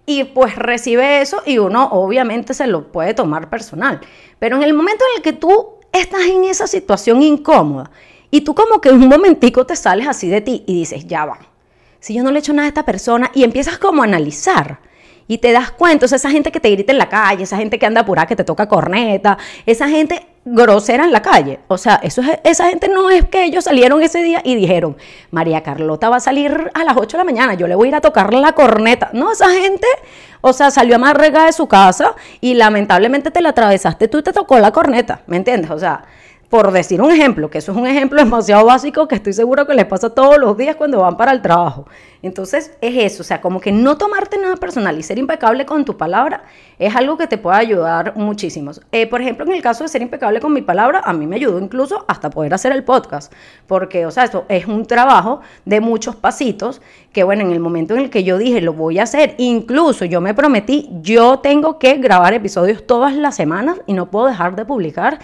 y 0.05 0.23
pues 0.23 0.55
recibe 0.55 1.21
eso 1.21 1.43
y 1.45 1.59
uno 1.59 1.87
obviamente 1.91 2.55
se 2.55 2.65
lo 2.65 2.91
puede 2.91 3.13
tomar 3.13 3.49
personal. 3.49 3.99
Pero 4.39 4.57
en 4.57 4.63
el 4.63 4.73
momento 4.73 5.05
en 5.11 5.17
el 5.17 5.21
que 5.21 5.33
tú 5.33 5.75
estás 5.91 6.21
en 6.25 6.45
esa 6.45 6.65
situación 6.65 7.21
incómoda 7.21 7.91
y 8.31 8.41
tú 8.41 8.55
como 8.55 8.81
que 8.81 8.89
un 8.89 9.07
momentico 9.07 9.65
te 9.65 9.75
sales 9.75 10.07
así 10.07 10.29
de 10.29 10.41
ti 10.41 10.63
y 10.67 10.79
dices, 10.79 11.05
ya 11.05 11.25
va, 11.25 11.39
si 11.99 12.13
yo 12.13 12.23
no 12.23 12.31
le 12.31 12.37
he 12.37 12.39
hecho 12.39 12.53
nada 12.53 12.65
a 12.65 12.69
esta 12.69 12.85
persona 12.85 13.31
y 13.33 13.43
empiezas 13.43 13.77
como 13.77 14.01
a 14.01 14.05
analizar 14.05 14.79
y 15.29 15.37
te 15.37 15.51
das 15.51 15.69
cuenta, 15.69 16.05
o 16.05 16.09
sea, 16.09 16.15
esa 16.15 16.31
gente 16.31 16.51
que 16.51 16.59
te 16.59 16.71
grita 16.71 16.91
en 16.91 16.97
la 16.97 17.07
calle, 17.07 17.43
esa 17.43 17.55
gente 17.55 17.77
que 17.77 17.85
anda 17.85 18.01
apurada, 18.01 18.25
que 18.25 18.35
te 18.35 18.43
toca 18.43 18.67
corneta, 18.67 19.37
esa 19.67 19.87
gente 19.87 20.25
grosera 20.43 21.03
en 21.03 21.11
la 21.11 21.21
calle. 21.21 21.59
O 21.67 21.77
sea, 21.77 21.99
eso 22.01 22.21
es, 22.21 22.39
esa 22.43 22.67
gente 22.67 22.87
no 22.87 23.11
es 23.11 23.25
que 23.25 23.43
ellos 23.43 23.65
salieron 23.65 24.01
ese 24.01 24.23
día 24.23 24.41
y 24.43 24.55
dijeron, 24.55 24.97
María 25.29 25.61
Carlota 25.61 26.09
va 26.09 26.15
a 26.15 26.19
salir 26.19 26.71
a 26.73 26.83
las 26.83 26.97
8 26.97 27.15
de 27.15 27.17
la 27.19 27.23
mañana, 27.25 27.53
yo 27.53 27.67
le 27.67 27.75
voy 27.75 27.87
a 27.87 27.89
ir 27.89 27.95
a 27.95 28.01
tocar 28.01 28.33
la 28.33 28.53
corneta. 28.53 29.11
No, 29.13 29.31
esa 29.31 29.51
gente, 29.51 29.85
o 30.41 30.51
sea, 30.51 30.71
salió 30.71 30.95
a 30.95 30.97
amarrega 30.97 31.45
de 31.45 31.53
su 31.53 31.67
casa 31.67 32.15
y 32.41 32.55
lamentablemente 32.55 33.29
te 33.29 33.41
la 33.41 33.49
atravesaste 33.49 34.07
tú 34.07 34.17
y 34.17 34.23
te 34.23 34.33
tocó 34.33 34.57
la 34.57 34.71
corneta, 34.71 35.21
¿me 35.27 35.37
entiendes? 35.37 35.69
O 35.69 35.77
sea, 35.77 36.05
por 36.49 36.71
decir 36.71 37.01
un 37.01 37.11
ejemplo, 37.11 37.49
que 37.49 37.59
eso 37.59 37.71
es 37.71 37.77
un 37.77 37.85
ejemplo 37.85 38.19
demasiado 38.23 38.65
básico 38.65 39.07
que 39.07 39.15
estoy 39.15 39.33
seguro 39.33 39.67
que 39.67 39.75
les 39.75 39.85
pasa 39.85 40.09
todos 40.09 40.37
los 40.39 40.57
días 40.57 40.75
cuando 40.75 40.99
van 40.99 41.15
para 41.15 41.31
el 41.31 41.41
trabajo. 41.41 41.85
Entonces 42.21 42.73
es 42.81 43.13
eso, 43.13 43.21
o 43.21 43.23
sea, 43.23 43.39
como 43.39 43.61
que 43.61 43.71
no 43.71 43.97
tomarte 43.97 44.37
nada 44.37 44.57
personal 44.57 44.97
y 44.97 45.03
ser 45.03 45.17
impecable 45.17 45.65
con 45.65 45.85
tu 45.85 45.95
palabra 45.95 46.43
es 46.77 46.93
algo 46.95 47.17
que 47.17 47.27
te 47.27 47.37
puede 47.37 47.57
ayudar 47.57 48.13
muchísimo. 48.17 48.71
Eh, 48.91 49.07
por 49.07 49.21
ejemplo, 49.21 49.45
en 49.45 49.53
el 49.53 49.61
caso 49.61 49.83
de 49.83 49.89
ser 49.89 50.01
impecable 50.01 50.41
con 50.41 50.51
mi 50.51 50.61
palabra, 50.61 51.01
a 51.05 51.13
mí 51.13 51.27
me 51.27 51.37
ayudó 51.37 51.59
incluso 51.59 52.03
hasta 52.07 52.29
poder 52.29 52.53
hacer 52.53 52.71
el 52.73 52.83
podcast, 52.83 53.31
porque, 53.67 54.05
o 54.05 54.11
sea, 54.11 54.25
eso 54.25 54.45
es 54.49 54.65
un 54.65 54.85
trabajo 54.85 55.41
de 55.65 55.79
muchos 55.79 56.15
pasitos 56.15 56.81
que, 57.13 57.23
bueno, 57.23 57.43
en 57.43 57.51
el 57.51 57.59
momento 57.59 57.93
en 57.93 58.01
el 58.01 58.09
que 58.09 58.23
yo 58.23 58.37
dije, 58.37 58.59
lo 58.59 58.73
voy 58.73 58.99
a 58.99 59.03
hacer, 59.03 59.35
incluso 59.37 60.03
yo 60.05 60.19
me 60.19 60.33
prometí, 60.33 60.89
yo 61.01 61.39
tengo 61.39 61.79
que 61.79 61.95
grabar 61.95 62.33
episodios 62.33 62.85
todas 62.85 63.13
las 63.15 63.35
semanas 63.35 63.79
y 63.85 63.93
no 63.93 64.09
puedo 64.09 64.27
dejar 64.27 64.55
de 64.55 64.65
publicar 64.65 65.19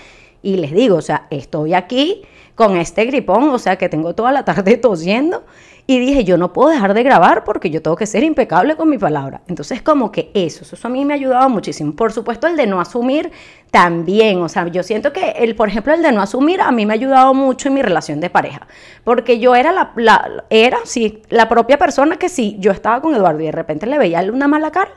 Y 0.45 0.57
les 0.57 0.73
digo, 0.73 0.97
o 0.97 1.01
sea, 1.01 1.25
estoy 1.31 1.73
aquí 1.73 2.21
con 2.53 2.77
este 2.77 3.03
gripón, 3.05 3.49
o 3.49 3.57
sea, 3.57 3.77
que 3.77 3.89
tengo 3.89 4.13
toda 4.13 4.31
la 4.31 4.45
tarde 4.45 4.77
tosiendo 4.81 5.43
y 5.87 5.97
dije, 5.97 6.23
yo 6.23 6.37
no 6.37 6.53
puedo 6.53 6.69
dejar 6.69 6.93
de 6.93 7.01
grabar 7.01 7.43
porque 7.43 7.71
yo 7.71 7.81
tengo 7.81 7.95
que 7.97 8.05
ser 8.05 8.23
impecable 8.23 8.75
con 8.75 8.87
mi 8.87 8.99
palabra. 8.99 9.41
Entonces, 9.47 9.81
como 9.81 10.11
que 10.11 10.29
eso, 10.35 10.63
eso 10.63 10.87
a 10.87 10.91
mí 10.91 11.03
me 11.03 11.13
ha 11.13 11.15
ayudado 11.15 11.49
muchísimo. 11.49 11.95
Por 11.95 12.13
supuesto, 12.13 12.45
el 12.45 12.55
de 12.57 12.67
no 12.67 12.79
asumir 12.79 13.31
también. 13.71 14.39
O 14.43 14.47
sea, 14.47 14.67
yo 14.67 14.83
siento 14.83 15.11
que, 15.11 15.31
el, 15.31 15.55
por 15.55 15.67
ejemplo, 15.67 15.95
el 15.95 16.03
de 16.03 16.11
no 16.11 16.21
asumir 16.21 16.61
a 16.61 16.71
mí 16.71 16.85
me 16.85 16.93
ha 16.93 16.95
ayudado 16.95 17.33
mucho 17.33 17.69
en 17.69 17.73
mi 17.73 17.81
relación 17.81 18.19
de 18.19 18.29
pareja. 18.29 18.67
Porque 19.03 19.39
yo 19.39 19.55
era 19.55 19.71
la, 19.71 19.93
la 19.95 20.45
era, 20.51 20.77
sí, 20.83 21.23
la 21.29 21.49
propia 21.49 21.79
persona 21.79 22.17
que 22.17 22.29
sí, 22.29 22.55
yo 22.59 22.71
estaba 22.71 23.01
con 23.01 23.15
Eduardo 23.15 23.41
y 23.41 23.45
de 23.45 23.51
repente 23.51 23.87
le 23.87 23.97
veía 23.97 24.21
una 24.31 24.47
mala 24.47 24.69
cara 24.69 24.91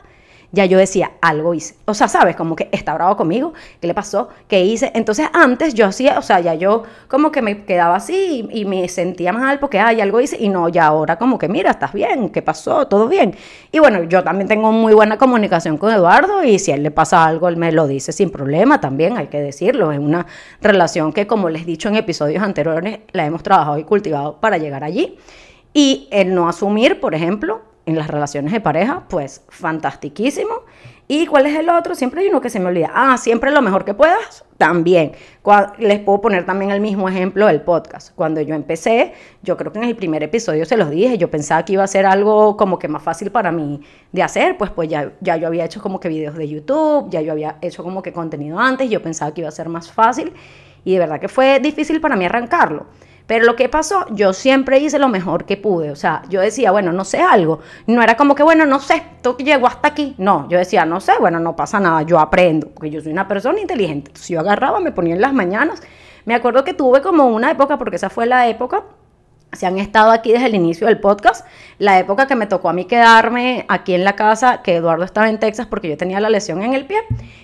ya 0.51 0.65
yo 0.65 0.79
decía, 0.79 1.13
algo 1.21 1.53
hice. 1.53 1.75
O 1.85 1.95
sea, 1.95 2.09
¿sabes? 2.09 2.35
Como 2.35 2.57
que 2.57 2.69
está 2.73 2.95
bravo 2.95 3.17
conmigo, 3.17 3.53
¿qué 3.81 3.87
le 3.87 3.95
pasó? 3.95 4.31
¿Qué 4.49 4.65
hice? 4.65 4.91
Entonces 4.95 5.29
antes 5.33 5.75
yo 5.75 5.87
hacía, 5.87 6.19
o 6.19 6.23
sea, 6.23 6.41
ya 6.41 6.55
yo 6.55 6.85
como 7.07 7.31
que 7.31 7.43
me 7.43 7.65
quedaba 7.65 7.97
así 7.97 8.49
y, 8.51 8.65
me 8.65 8.89
sentía 8.89 9.33
mal 9.33 9.59
porque, 9.59 9.79
ay, 9.79 10.01
algo 10.01 10.21
hice. 10.21 10.37
Y 10.41 10.49
no, 10.49 10.69
ya 10.69 10.87
ahora 10.87 11.17
como 11.17 11.39
que, 11.39 11.49
mira, 11.49 11.71
estás 11.71 11.93
bien, 11.93 12.31
¿qué 12.31 12.43
pasó? 12.43 12.87
¿Todo 12.87 13.09
bien? 13.09 13.35
Y 13.73 13.79
bueno, 13.79 14.05
yo 14.05 14.25
también 14.25 14.49
tengo 14.49 14.73
muy 14.73 14.95
buena 14.95 15.19
comunicación 15.19 15.77
con 15.77 15.93
Eduardo 15.93 16.43
y 16.45 16.59
si 16.59 16.73
a 16.73 16.77
él 16.77 16.83
le 16.83 16.91
pasa 16.91 17.25
algo, 17.25 17.49
él 17.49 17.57
me 17.57 17.71
lo 17.73 17.87
dice 17.87 18.13
sin 18.13 18.31
problema 18.31 18.81
también, 18.81 19.19
hay 19.19 19.27
que 19.27 19.41
decirlo. 19.41 19.93
Es 19.93 19.99
una 19.99 20.27
relación 20.61 21.13
que, 21.13 21.27
como 21.27 21.51
les 21.51 21.63
he 21.63 21.67
dicho 21.67 21.89
en 21.89 21.97
episodios 21.97 22.43
anteriores, 22.43 23.01
la 23.13 23.27
hemos 23.27 23.43
trabajado 23.43 23.79
y 23.79 23.85
cultivado 23.85 24.41
para 24.41 24.57
llegar 24.59 24.85
allí. 24.85 25.19
Y 25.75 26.09
el 26.11 26.35
no 26.35 26.49
asumir, 26.49 27.01
por 27.01 27.15
ejemplo, 27.15 27.68
en 27.89 27.97
las 27.97 28.09
relaciones 28.09 28.53
de 28.53 28.61
pareja, 28.61 29.05
pues 29.09 29.43
fantastiquísimo. 29.49 30.61
¿Y 31.11 31.27
cuál 31.27 31.47
es 31.47 31.59
el 31.59 31.71
otro? 31.71 31.95
Siempre 31.95 32.21
hay 32.21 32.29
uno 32.29 32.43
que 32.43 32.51
se 32.51 32.61
me 32.61 32.67
olvida. 32.67 32.91
Ah, 32.93 33.17
siempre 33.17 33.51
lo 33.51 33.63
mejor 33.63 33.87
que 33.87 33.95
puedas, 33.95 34.45
también. 34.59 35.13
Les 35.79 35.99
puedo 36.01 36.21
poner 36.21 36.45
también 36.45 36.71
el 36.71 36.83
mismo 36.83 37.09
ejemplo 37.09 37.47
del 37.47 37.63
podcast. 37.63 38.15
Cuando 38.15 38.43
yo 38.43 38.55
empecé, 38.55 39.15
yo 39.43 39.57
creo 39.57 39.73
que 39.73 39.79
en 39.79 39.87
el 39.87 39.97
primer 39.97 40.23
episodio 40.23 40.67
se 40.67 40.77
los 40.77 40.91
dije, 40.91 41.17
yo 41.17 41.31
pensaba 41.31 41.65
que 41.65 41.73
iba 41.73 41.83
a 41.83 41.87
ser 41.87 42.05
algo 42.05 42.59
como 42.59 42.79
que 42.79 42.89
más 42.89 43.03
fácil 43.03 43.31
para 43.31 43.51
mí 43.53 43.81
de 44.13 44.23
hacer, 44.23 44.59
pues 44.59 44.71
pues 44.71 44.91
ya, 44.91 45.13
ya 45.23 45.39
yo 45.39 45.47
había 45.47 45.65
hecho 45.65 45.81
como 45.81 45.99
que 45.99 46.11
videos 46.11 46.37
de 46.37 46.47
YouTube, 46.47 47.09
ya 47.09 47.23
yo 47.23 47.33
había 47.33 47.57
hecho 47.63 47.83
como 47.83 48.03
que 48.03 48.13
contenido 48.13 48.59
antes, 48.59 48.91
yo 48.91 49.01
pensaba 49.01 49.33
que 49.33 49.41
iba 49.41 49.49
a 49.49 49.53
ser 49.53 49.71
más 49.71 49.91
fácil 49.91 50.35
y 50.85 50.93
de 50.93 50.99
verdad 50.99 51.19
que 51.19 51.29
fue 51.29 51.59
difícil 51.59 52.03
para 52.03 52.17
mí 52.17 52.27
arrancarlo. 52.27 52.85
Pero 53.29 53.45
lo 53.45 53.57
que 53.57 53.69
pasó, 53.69 54.07
yo 54.11 54.33
siempre 54.33 54.79
hice 54.79 54.99
lo 54.99 55.09
mejor 55.09 55.45
que 55.45 55.59
pude. 55.59 55.91
O 55.91 55.97
sea, 55.97 56.23
yo 56.31 56.41
decía, 56.41 56.71
bueno, 56.71 56.93
no 56.93 57.05
sé 57.05 57.21
algo. 57.21 57.61
No 57.87 58.03
era 58.03 58.17
como 58.17 58.35
que, 58.35 58.43
bueno, 58.43 58.65
no 58.65 58.81
sé, 58.81 59.03
tú 59.21 59.37
llegó 59.37 59.67
hasta 59.67 59.89
aquí. 59.89 60.15
No, 60.17 60.49
yo 60.49 60.57
decía, 60.57 60.87
no 60.87 60.99
sé, 60.99 61.13
bueno, 61.21 61.39
no 61.39 61.55
pasa 61.55 61.79
nada, 61.79 62.01
yo 62.03 62.19
aprendo, 62.19 62.69
porque 62.71 62.89
yo 62.89 63.03
soy 63.03 63.13
una 63.13 63.29
persona 63.29 63.61
inteligente. 63.61 64.09
Entonces 64.09 64.31
yo 64.31 64.41
agarraba, 64.41 64.81
me 64.81 64.93
ponía 64.93 65.15
en 65.15 65.21
las 65.21 65.35
mañanas. 65.35 65.83
Me 66.25 66.35
acuerdo 66.35 66.65
que 66.65 66.73
tuve 66.73 67.03
como 67.03 67.27
una 67.27 67.51
época, 67.51 67.77
porque 67.77 67.97
esa 67.97 68.09
fue 68.09 68.25
la 68.25 68.49
época 68.49 68.85
si 69.53 69.67
han 69.67 69.79
estado 69.79 70.11
aquí 70.11 70.33
desde 70.33 70.47
el 70.47 70.55
inicio 70.55 70.87
del 70.87 71.01
podcast, 71.01 71.47
la 71.79 71.99
época 71.99 72.27
que 72.27 72.37
me 72.37 72.47
tocó 72.47 72.69
a 72.69 72.73
mí 72.73 72.85
quedarme 72.85 73.65
aquí 73.69 73.95
en 73.95 74.05
la 74.05 74.15
casa, 74.15 74.63
que 74.63 74.77
Eduardo 74.77 75.05
estaba 75.05 75.29
en 75.29 75.39
Texas 75.39 75.67
porque 75.67 75.89
yo 75.89 75.97
tenía 75.97 76.21
la 76.21 76.29
lesión 76.29 76.63
en 76.63 76.75
el 76.75 76.87
pie, 76.87 76.99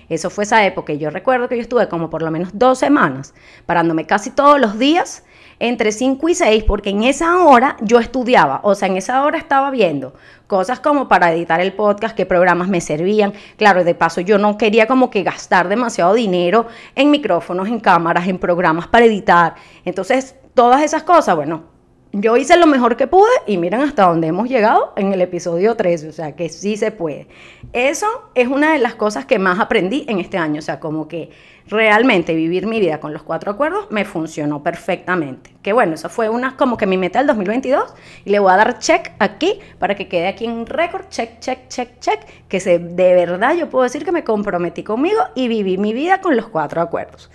eso 0.09 0.29
fue 0.29 0.43
esa 0.43 0.65
época. 0.65 0.93
Y 0.93 0.99
yo 0.99 1.09
recuerdo 1.09 1.49
que 1.49 1.55
yo 1.55 1.61
estuve 1.61 1.87
como 1.89 2.09
por 2.09 2.21
lo 2.21 2.29
menos 2.31 2.49
dos 2.53 2.77
semanas 2.77 3.33
parándome 3.65 4.05
casi 4.05 4.29
todos 4.29 4.59
los 4.59 4.77
días 4.77 5.23
entre 5.59 5.91
5 5.91 6.29
y 6.29 6.35
6, 6.35 6.63
porque 6.63 6.89
en 6.89 7.03
esa 7.03 7.43
hora 7.43 7.77
yo 7.81 7.99
estudiaba, 7.99 8.59
o 8.63 8.75
sea, 8.75 8.87
en 8.87 8.97
esa 8.97 9.23
hora 9.23 9.37
estaba 9.37 9.71
viendo 9.71 10.13
cosas 10.47 10.79
como 10.79 11.07
para 11.07 11.31
editar 11.31 11.59
el 11.59 11.73
podcast, 11.73 12.15
qué 12.15 12.25
programas 12.25 12.67
me 12.67 12.81
servían. 12.81 13.33
Claro, 13.57 13.83
de 13.83 13.95
paso 13.95 14.21
yo 14.21 14.37
no 14.37 14.57
quería 14.57 14.87
como 14.87 15.09
que 15.09 15.23
gastar 15.23 15.69
demasiado 15.69 16.13
dinero 16.13 16.67
en 16.95 17.11
micrófonos, 17.11 17.67
en 17.67 17.79
cámaras, 17.79 18.27
en 18.27 18.37
programas 18.37 18.87
para 18.87 19.05
editar. 19.05 19.55
Entonces, 19.85 20.35
todas 20.53 20.83
esas 20.83 21.03
cosas, 21.03 21.35
bueno, 21.35 21.74
yo 22.17 22.37
hice 22.37 22.55
lo 22.55 22.65
mejor 22.65 22.95
que 22.95 23.07
pude 23.07 23.29
y 23.45 23.57
miren 23.57 23.81
hasta 23.81 24.07
dónde 24.07 24.27
hemos 24.27 24.47
llegado 24.47 24.93
en 24.95 25.11
el 25.11 25.19
episodio 25.19 25.75
13, 25.75 26.07
o 26.07 26.11
sea 26.13 26.33
que 26.33 26.47
sí 26.47 26.77
se 26.77 26.91
puede. 26.91 27.27
Eso 27.73 28.07
es 28.35 28.47
una 28.47 28.71
de 28.71 28.79
las 28.79 28.95
cosas 28.95 29.25
que 29.25 29.37
más 29.37 29.59
aprendí 29.59 30.05
en 30.07 30.19
este 30.19 30.37
año, 30.37 30.59
o 30.59 30.61
sea, 30.61 30.79
como 30.79 31.09
que 31.09 31.31
realmente 31.67 32.33
vivir 32.33 32.67
mi 32.67 32.79
vida 32.79 33.01
con 33.01 33.11
los 33.11 33.23
cuatro 33.23 33.51
acuerdos 33.51 33.87
me 33.89 34.05
funcionó 34.05 34.63
perfectamente. 34.63 35.51
Que 35.61 35.73
bueno, 35.73 35.95
eso 35.95 36.07
fue 36.07 36.29
una 36.29 36.55
como 36.55 36.77
que 36.77 36.87
mi 36.87 36.97
meta 36.97 37.19
del 37.19 37.27
2022 37.27 37.93
y 38.23 38.29
le 38.29 38.39
voy 38.39 38.53
a 38.53 38.57
dar 38.57 38.79
check 38.79 39.11
aquí 39.19 39.59
para 39.77 39.95
que 39.95 40.07
quede 40.07 40.29
aquí 40.29 40.45
en 40.45 40.65
récord, 40.65 41.09
check, 41.09 41.39
check, 41.39 41.67
check, 41.67 41.99
check, 41.99 42.19
que 42.47 42.61
se, 42.61 42.79
de 42.79 43.13
verdad 43.13 43.55
yo 43.55 43.69
puedo 43.69 43.83
decir 43.83 44.05
que 44.05 44.13
me 44.13 44.23
comprometí 44.23 44.83
conmigo 44.83 45.19
y 45.35 45.49
viví 45.49 45.77
mi 45.77 45.91
vida 45.91 46.21
con 46.21 46.37
los 46.37 46.47
cuatro 46.47 46.81
acuerdos. 46.81 47.29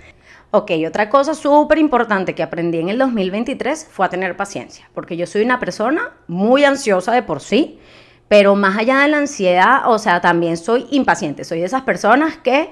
Ok, 0.52 0.73
otra 0.85 1.09
cosa 1.09 1.35
súper 1.35 1.78
importante 1.78 2.35
que 2.35 2.42
aprendí 2.42 2.78
en 2.78 2.88
el 2.88 2.99
2023 2.99 3.87
fue 3.88 4.07
a 4.07 4.09
tener 4.09 4.37
paciencia, 4.37 4.90
porque 4.95 5.16
yo 5.16 5.25
soy 5.25 5.42
una 5.42 5.61
persona 5.61 6.11
muy 6.26 6.64
ansiosa 6.64 7.12
de 7.12 7.23
por 7.23 7.40
sí, 7.40 7.78
pero 8.26 8.57
más 8.57 8.76
allá 8.76 8.99
de 8.99 9.09
la 9.09 9.19
ansiedad, 9.19 9.83
o 9.87 9.97
sea, 10.00 10.21
también 10.21 10.57
soy 10.57 10.88
impaciente, 10.90 11.45
soy 11.45 11.61
de 11.61 11.66
esas 11.66 11.83
personas 11.83 12.37
que, 12.37 12.71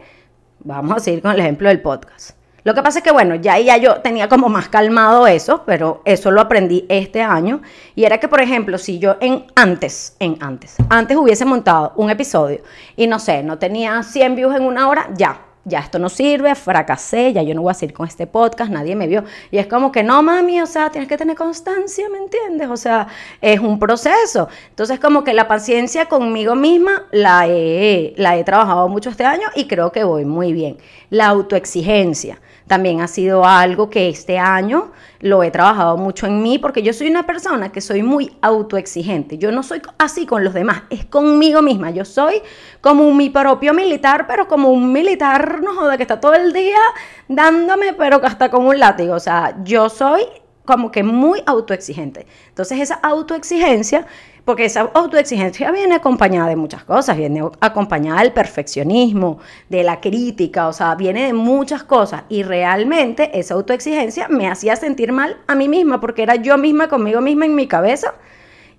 vamos 0.59 0.97
a 0.97 0.99
seguir 1.01 1.23
con 1.23 1.31
el 1.31 1.39
ejemplo 1.39 1.69
del 1.69 1.81
podcast. 1.81 2.33
Lo 2.65 2.75
que 2.75 2.83
pasa 2.83 2.99
es 2.99 3.05
que, 3.05 3.13
bueno, 3.13 3.37
ya, 3.37 3.61
ya 3.61 3.77
yo 3.77 4.01
tenía 4.01 4.29
como 4.29 4.49
más 4.49 4.69
calmado 4.69 5.29
eso, 5.29 5.63
pero 5.65 6.03
eso 6.05 6.33
lo 6.33 6.41
aprendí 6.41 6.85
este 6.89 7.23
año. 7.23 7.63
Y 7.95 8.05
era 8.05 8.19
que, 8.19 8.27
por 8.27 8.41
ejemplo, 8.41 8.77
si 8.77 8.99
yo 8.99 9.17
en 9.21 9.47
antes, 9.55 10.17
en 10.19 10.37
antes, 10.41 10.77
antes 10.91 11.17
hubiese 11.17 11.45
montado 11.45 11.93
un 11.95 12.11
episodio 12.11 12.61
y 12.97 13.07
no 13.07 13.21
sé, 13.21 13.45
no 13.45 13.59
tenía 13.59 14.03
100 14.03 14.35
views 14.35 14.57
en 14.57 14.65
una 14.65 14.89
hora, 14.89 15.09
ya, 15.15 15.48
ya 15.69 15.81
esto 15.81 15.99
no 15.99 16.09
sirve, 16.09 16.55
fracasé, 16.55 17.33
ya 17.33 17.43
yo 17.43 17.55
no 17.55 17.63
voy 17.63 17.71
a 17.71 17.75
seguir 17.75 17.95
con 17.95 18.09
este 18.09 18.27
podcast, 18.27 18.71
nadie 18.71 18.97
me 18.97 19.07
vio. 19.07 19.25
Y 19.51 19.59
es 19.59 19.67
como 19.67 19.93
que 19.93 20.03
no, 20.03 20.23
mami, 20.23 20.61
o 20.61 20.67
sea, 20.67 20.91
tienes 20.91 21.09
que 21.09 21.17
tener 21.17 21.37
constancia, 21.37 22.09
¿me 22.09 22.19
entiendes? 22.19 22.69
O 22.69 22.77
sea, 22.77 23.09
es 23.41 23.61
un 23.61 23.79
proceso. 23.79 24.49
Entonces, 24.71 24.99
como 24.99 25.25
que 25.25 25.35
la 25.35 25.47
paciencia 25.47 26.07
conmigo 26.07 26.55
misma 26.55 27.07
la 27.13 27.47
he, 27.47 28.15
la 28.17 28.37
he 28.37 28.45
trabajado 28.45 28.89
mucho 28.89 29.11
este 29.11 29.25
año 29.25 29.49
y 29.55 29.69
creo 29.69 29.93
que 29.93 30.05
voy 30.05 30.25
muy 30.25 30.53
bien. 30.53 30.79
La 31.11 31.29
autoexigencia 31.29 32.41
también 32.69 33.01
ha 33.01 33.09
sido 33.09 33.45
algo 33.45 33.91
que 33.91 34.09
este 34.09 34.39
año 34.39 34.93
lo 35.21 35.43
he 35.43 35.51
trabajado 35.51 35.97
mucho 35.97 36.27
en 36.27 36.43
mí 36.43 36.59
porque 36.59 36.83
yo 36.83 36.93
soy 36.93 37.09
una 37.09 37.27
persona 37.27 37.73
que 37.73 37.81
soy 37.81 38.03
muy 38.03 38.37
autoexigente. 38.41 39.39
Yo 39.39 39.51
no 39.51 39.63
soy 39.63 39.83
así 39.99 40.27
con 40.27 40.45
los 40.45 40.55
demás, 40.55 40.83
es 40.91 41.05
conmigo 41.05 41.63
misma. 41.63 41.91
Yo 41.91 42.05
soy 42.05 42.41
como 42.81 43.13
mi 43.13 43.31
propio 43.31 43.75
militar, 43.75 44.27
pero 44.29 44.47
como 44.47 44.71
un 44.71 44.93
militar, 44.93 45.61
no 45.63 45.75
joda, 45.75 45.97
que 45.97 46.05
está 46.05 46.21
todo 46.21 46.35
el 46.35 46.53
día 46.53 46.79
dándome, 47.27 47.95
pero 47.95 48.21
hasta 48.23 48.51
con 48.51 48.67
un 48.67 48.79
látigo. 48.79 49.15
O 49.15 49.21
sea, 49.21 49.57
yo 49.65 49.89
soy 49.89 50.23
como 50.69 50.91
que 50.91 51.03
muy 51.03 51.43
autoexigente. 51.47 52.27
Entonces 52.51 52.79
esa 52.79 52.97
autoexigencia 52.97 54.07
porque 54.45 54.67
esa 54.67 54.83
autoexigencia 54.93 55.71
viene 55.73 55.95
acompañada 55.95 56.49
de 56.49 56.57
muchas 56.57 56.85
cosas, 56.85 57.17
viene 57.17 57.43
acompañada 57.61 58.21
del 58.21 58.33
perfeccionismo, 58.33 59.39
de 59.71 59.83
la 59.83 59.99
crítica, 60.01 60.69
o 60.69 60.75
sea, 60.75 60.95
viene 60.95 61.25
de 61.27 61.33
muchas 61.33 61.85
cosas. 61.85 62.25
Y 62.29 62.43
realmente 62.43 63.39
esa 63.39 63.55
autoexigencia 63.55 64.29
me 64.29 64.47
hacía 64.47 64.77
sentir 64.77 65.11
mal 65.13 65.39
a 65.47 65.55
mí 65.55 65.69
misma, 65.69 66.01
porque 66.01 66.23
era 66.23 66.35
yo 66.37 66.59
misma 66.59 66.89
conmigo 66.89 67.23
misma 67.23 67.47
en 67.47 67.55
mi 67.55 67.67
cabeza. 67.67 68.15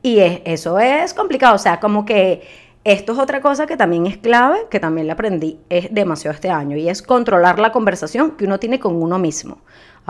Y 0.04 0.20
eso 0.20 0.80
es 0.80 1.14
complicado, 1.16 1.56
o 1.56 1.60
sea, 1.60 1.80
como 1.80 2.06
que 2.06 2.42
esto 2.84 3.14
es 3.14 3.20
otra 3.20 3.42
cosa 3.42 3.68
que 3.68 3.78
también 3.78 4.06
es 4.06 4.18
clave, 4.18 4.68
que 4.70 4.80
también 4.80 5.08
le 5.08 5.14
aprendí 5.14 5.60
es 5.70 5.94
demasiado 5.94 6.34
este 6.34 6.50
año, 6.50 6.78
y 6.78 6.88
es 6.90 7.02
controlar 7.02 7.60
la 7.60 7.72
conversación 7.72 8.32
que 8.32 8.46
uno 8.46 8.60
tiene 8.60 8.80
con 8.80 8.96
uno 8.96 9.20
mismo. 9.20 9.60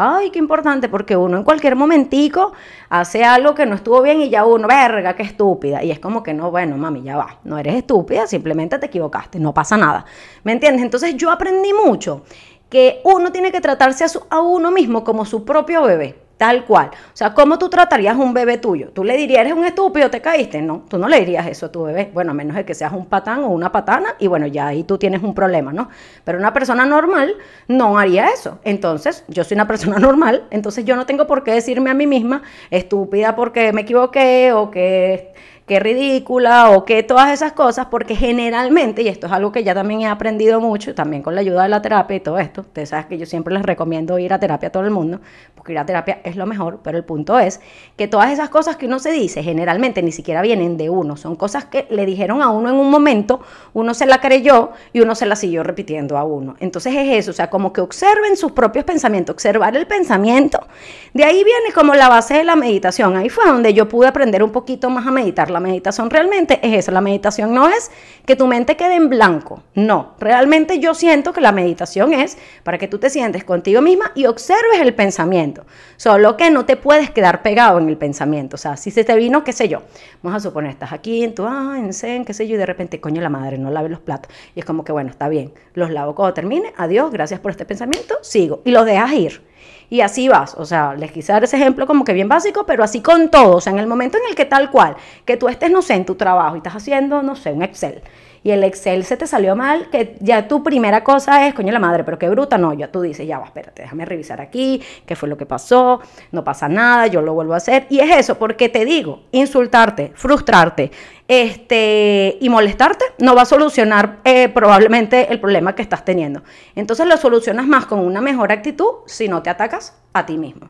Ay, 0.02 0.30
qué 0.30 0.40
importante, 0.40 0.88
porque 0.88 1.18
uno 1.18 1.36
en 1.36 1.44
cualquier 1.44 1.76
momentico 1.76 2.54
hace 2.88 3.26
algo 3.26 3.54
que 3.54 3.66
no 3.66 3.76
estuvo 3.76 4.02
bien 4.02 4.22
y 4.22 4.30
ya 4.30 4.46
uno, 4.46 4.66
verga, 4.66 5.14
qué 5.14 5.24
estúpida. 5.24 5.84
Y 5.84 5.92
es 5.92 6.00
como 6.00 6.24
que 6.24 6.34
no, 6.34 6.52
bueno, 6.52 6.78
mami, 6.78 7.02
ya 7.04 7.18
va, 7.18 7.40
no 7.44 7.58
eres 7.58 7.76
estúpida, 7.76 8.26
simplemente 8.26 8.80
te 8.80 8.86
equivocaste, 8.86 9.40
no 9.40 9.54
pasa 9.54 9.76
nada. 9.76 10.06
¿Me 10.46 10.54
entiendes? 10.54 10.84
Entonces 10.84 11.16
yo 11.18 11.30
aprendí 11.30 11.74
mucho 11.74 12.24
que 12.70 13.02
uno 13.04 13.32
tiene 13.32 13.52
que 13.52 13.62
tratarse 13.62 14.04
a, 14.04 14.08
a 14.30 14.42
uno 14.42 14.72
mismo 14.72 15.04
como 15.04 15.26
su 15.26 15.46
propio 15.46 15.84
bebé. 15.84 16.16
Tal 16.40 16.64
cual. 16.64 16.88
O 16.88 17.18
sea, 17.18 17.34
¿cómo 17.34 17.60
tú 17.60 17.68
tratarías 17.68 18.16
un 18.16 18.34
bebé 18.34 18.58
tuyo? 18.58 18.92
¿Tú 18.94 19.04
le 19.04 19.18
dirías, 19.18 19.42
eres 19.42 19.52
un 19.52 19.66
estúpido, 19.66 20.10
te 20.10 20.22
caíste? 20.22 20.62
No, 20.62 20.86
tú 20.88 20.98
no 20.98 21.10
le 21.10 21.20
dirías 21.20 21.46
eso 21.48 21.66
a 21.66 21.72
tu 21.74 21.84
bebé. 21.84 22.12
Bueno, 22.14 22.32
a 22.32 22.34
menos 22.34 22.56
de 22.56 22.64
que 22.64 22.74
seas 22.74 22.94
un 22.94 23.08
patán 23.08 23.44
o 23.44 23.50
una 23.50 23.74
patana 23.74 24.16
y 24.20 24.28
bueno, 24.28 24.48
ya 24.48 24.68
ahí 24.68 24.86
tú 24.86 24.98
tienes 24.98 25.22
un 25.22 25.36
problema, 25.36 25.74
¿no? 25.74 25.90
Pero 26.24 26.38
una 26.38 26.54
persona 26.54 26.86
normal 26.86 27.36
no 27.68 28.00
haría 28.00 28.30
eso. 28.30 28.60
Entonces, 28.64 29.26
yo 29.28 29.44
soy 29.44 29.56
una 29.56 29.68
persona 29.68 29.98
normal, 30.00 30.46
entonces 30.50 30.86
yo 30.86 30.96
no 30.96 31.06
tengo 31.06 31.28
por 31.28 31.44
qué 31.44 31.52
decirme 31.52 31.90
a 31.90 31.94
mí 31.94 32.08
misma 32.08 32.42
estúpida 32.72 33.36
porque 33.36 33.74
me 33.74 33.82
equivoqué 33.82 34.54
o 34.54 34.72
que 34.72 35.34
qué 35.70 35.80
ridícula 35.80 36.72
o 36.72 36.84
qué 36.84 37.04
todas 37.04 37.32
esas 37.32 37.54
cosas, 37.54 37.86
porque 37.92 38.16
generalmente, 38.16 39.04
y 39.04 39.08
esto 39.08 39.28
es 39.28 39.34
algo 39.34 39.52
que 39.52 39.64
ya 39.64 39.76
también 39.76 40.02
he 40.02 40.08
aprendido 40.08 40.60
mucho, 40.60 40.96
también 40.96 41.22
con 41.22 41.36
la 41.36 41.42
ayuda 41.42 41.62
de 41.62 41.70
la 41.70 41.80
terapia 41.80 42.18
y 42.18 42.20
todo 42.22 42.40
esto, 42.40 42.62
ustedes 42.62 42.90
saben 42.90 43.06
que 43.08 43.20
yo 43.20 43.28
siempre 43.28 43.54
les 43.54 43.62
recomiendo 43.62 44.18
ir 44.18 44.34
a 44.34 44.40
terapia 44.40 44.70
a 44.70 44.72
todo 44.72 44.84
el 44.84 44.90
mundo, 44.90 45.22
porque 45.54 45.74
ir 45.74 45.78
a 45.78 45.86
terapia 45.86 46.22
es 46.24 46.36
lo 46.36 46.48
mejor, 46.48 46.80
pero 46.84 46.98
el 46.98 47.04
punto 47.04 47.38
es 47.38 47.62
que 47.96 48.08
todas 48.08 48.32
esas 48.32 48.50
cosas 48.50 48.78
que 48.78 48.88
uno 48.88 48.98
se 48.98 49.12
dice 49.12 49.44
generalmente 49.44 50.02
ni 50.02 50.12
siquiera 50.12 50.42
vienen 50.42 50.76
de 50.76 50.90
uno, 50.90 51.18
son 51.18 51.36
cosas 51.36 51.66
que 51.66 51.86
le 51.92 52.04
dijeron 52.08 52.42
a 52.42 52.50
uno 52.50 52.70
en 52.70 52.76
un 52.76 52.90
momento, 52.90 53.40
uno 53.74 53.94
se 53.94 54.08
la 54.08 54.20
creyó 54.20 54.72
y 54.92 55.02
uno 55.02 55.14
se 55.14 55.28
la 55.28 55.36
siguió 55.36 55.62
repitiendo 55.62 56.18
a 56.18 56.24
uno. 56.24 56.56
Entonces 56.60 56.96
es 56.96 57.16
eso, 57.16 57.30
o 57.30 57.36
sea, 57.36 57.52
como 57.52 57.74
que 57.74 57.82
observen 57.82 58.38
sus 58.38 58.54
propios 58.54 58.86
pensamientos, 58.86 59.36
observar 59.36 59.78
el 59.78 59.86
pensamiento. 59.86 60.66
De 61.14 61.26
ahí 61.26 61.44
viene 61.44 61.72
como 61.76 61.94
la 61.94 62.10
base 62.10 62.34
de 62.34 62.44
la 62.44 62.56
meditación, 62.56 63.16
ahí 63.16 63.30
fue 63.30 63.46
donde 63.46 63.76
yo 63.76 63.88
pude 63.88 64.08
aprender 64.08 64.42
un 64.42 64.52
poquito 64.52 64.90
más 64.90 65.06
a 65.06 65.12
meditar 65.12 65.52
la 65.52 65.59
meditación 65.60 66.10
realmente 66.10 66.60
es 66.62 66.74
eso. 66.80 66.92
La 66.92 67.02
meditación 67.02 67.54
no 67.54 67.68
es 67.68 67.92
que 68.26 68.36
tu 68.36 68.48
mente 68.48 68.78
quede 68.78 68.96
en 68.96 69.10
blanco. 69.10 69.64
No, 69.76 70.16
realmente 70.20 70.80
yo 70.80 70.94
siento 70.94 71.34
que 71.34 71.42
la 71.42 71.52
meditación 71.52 72.14
es 72.14 72.38
para 72.64 72.78
que 72.78 72.88
tú 72.88 73.00
te 73.00 73.10
sientes 73.10 73.44
contigo 73.44 73.82
misma 73.82 74.12
y 74.16 74.26
observes 74.26 74.80
el 74.82 74.94
pensamiento. 74.94 75.66
Solo 75.98 76.38
que 76.38 76.52
no 76.52 76.66
te 76.66 76.76
puedes 76.76 77.12
quedar 77.12 77.42
pegado 77.42 77.80
en 77.80 77.90
el 77.90 77.98
pensamiento. 77.98 78.56
O 78.56 78.60
sea, 78.60 78.78
si 78.78 78.92
se 78.92 79.04
te 79.04 79.16
vino, 79.16 79.44
qué 79.44 79.54
sé 79.54 79.68
yo, 79.68 79.84
vamos 80.22 80.38
a 80.38 80.48
suponer, 80.48 80.72
estás 80.72 80.94
aquí 80.94 81.24
en 81.24 81.36
tu, 81.36 81.46
ah, 81.46 81.76
en 81.78 81.94
zen, 81.94 82.26
qué 82.26 82.34
sé 82.34 82.48
yo, 82.48 82.56
y 82.56 82.58
de 82.58 82.66
repente, 82.66 83.02
coño, 83.02 83.22
la 83.22 83.30
madre, 83.30 83.58
no 83.58 83.72
lave 83.72 83.90
los 83.90 84.00
platos. 84.00 84.32
Y 84.56 84.60
es 84.60 84.66
como 84.66 84.84
que, 84.84 84.92
bueno, 84.92 85.10
está 85.10 85.30
bien, 85.30 85.54
los 85.74 85.92
lavo 85.92 86.16
cuando 86.16 86.34
termine, 86.34 86.74
adiós, 86.78 87.12
gracias 87.12 87.40
por 87.40 87.52
este 87.52 87.66
pensamiento, 87.66 88.16
sigo. 88.22 88.62
Y 88.66 88.72
los 88.72 88.86
dejas 88.86 89.12
ir. 89.14 89.49
Y 89.90 90.02
así 90.02 90.28
vas, 90.28 90.54
o 90.56 90.66
sea, 90.66 90.94
les 90.94 91.12
quise 91.12 91.32
dar 91.32 91.44
ese 91.44 91.58
ejemplo 91.58 91.88
como 91.88 92.04
que 92.06 92.14
bien 92.14 92.28
básico, 92.30 92.66
pero 92.66 92.84
así 92.84 93.02
con 93.02 93.30
todo, 93.30 93.58
o 93.58 93.62
sea, 93.62 93.74
en 93.74 93.80
el 93.80 93.88
momento 93.88 94.18
en 94.18 94.30
el 94.30 94.36
que 94.36 94.46
tal 94.46 94.70
cual, 94.70 94.96
que 95.26 95.36
tú 95.36 95.50
estés, 95.50 95.72
no 95.72 95.82
sé, 95.82 95.96
en 95.96 96.06
tu 96.06 96.16
trabajo 96.16 96.56
y 96.56 96.60
estás 96.60 96.76
haciendo, 96.76 97.24
no 97.24 97.36
sé, 97.36 97.52
un 97.52 97.64
Excel, 97.64 98.04
y 98.44 98.52
el 98.52 98.64
Excel 98.64 99.04
se 99.04 99.18
te 99.18 99.28
salió 99.28 99.56
mal, 99.56 99.90
que 99.90 100.16
ya 100.20 100.48
tu 100.48 100.64
primera 100.64 101.04
cosa 101.04 101.48
es, 101.48 101.54
coño 101.54 101.72
la 101.72 101.80
madre, 101.80 102.04
pero 102.04 102.18
qué 102.18 102.30
bruta, 102.30 102.58
no, 102.58 102.74
ya 102.74 102.92
tú 102.92 103.02
dices, 103.02 103.28
ya 103.28 103.40
va, 103.40 103.46
espérate, 103.46 103.82
déjame 103.84 104.06
revisar 104.06 104.42
aquí, 104.42 104.82
qué 105.06 105.16
fue 105.16 105.30
lo 105.30 105.38
que 105.38 105.46
pasó, 105.46 106.02
no 106.32 106.44
pasa 106.44 106.68
nada, 106.68 107.08
yo 107.08 107.22
lo 107.22 107.34
vuelvo 107.34 107.54
a 107.54 107.58
hacer. 107.58 107.86
Y 107.90 108.00
es 108.00 108.16
eso, 108.16 108.38
porque 108.38 108.70
te 108.70 108.86
digo, 108.86 109.24
insultarte, 109.32 110.12
frustrarte, 110.16 110.92
este, 111.30 112.40
y 112.42 112.50
molestarte 112.50 113.06
no 113.20 113.36
va 113.36 113.44
a 113.44 113.46
solucionar 113.46 114.18
eh, 114.24 114.50
probablemente 114.50 115.32
el 115.32 115.40
problema 115.40 115.76
que 115.76 115.84
estás 115.84 116.04
teniendo. 116.04 116.42
Entonces 116.76 117.06
lo 117.06 117.18
solucionas 117.18 117.68
más 117.68 117.86
con 117.86 118.00
una 118.00 118.20
mejor 118.20 118.52
actitud 118.52 118.90
si 119.06 119.28
no 119.28 119.44
te 119.44 119.52
atacas 119.52 119.96
a 120.14 120.26
ti 120.26 120.38
mismo. 120.38 120.70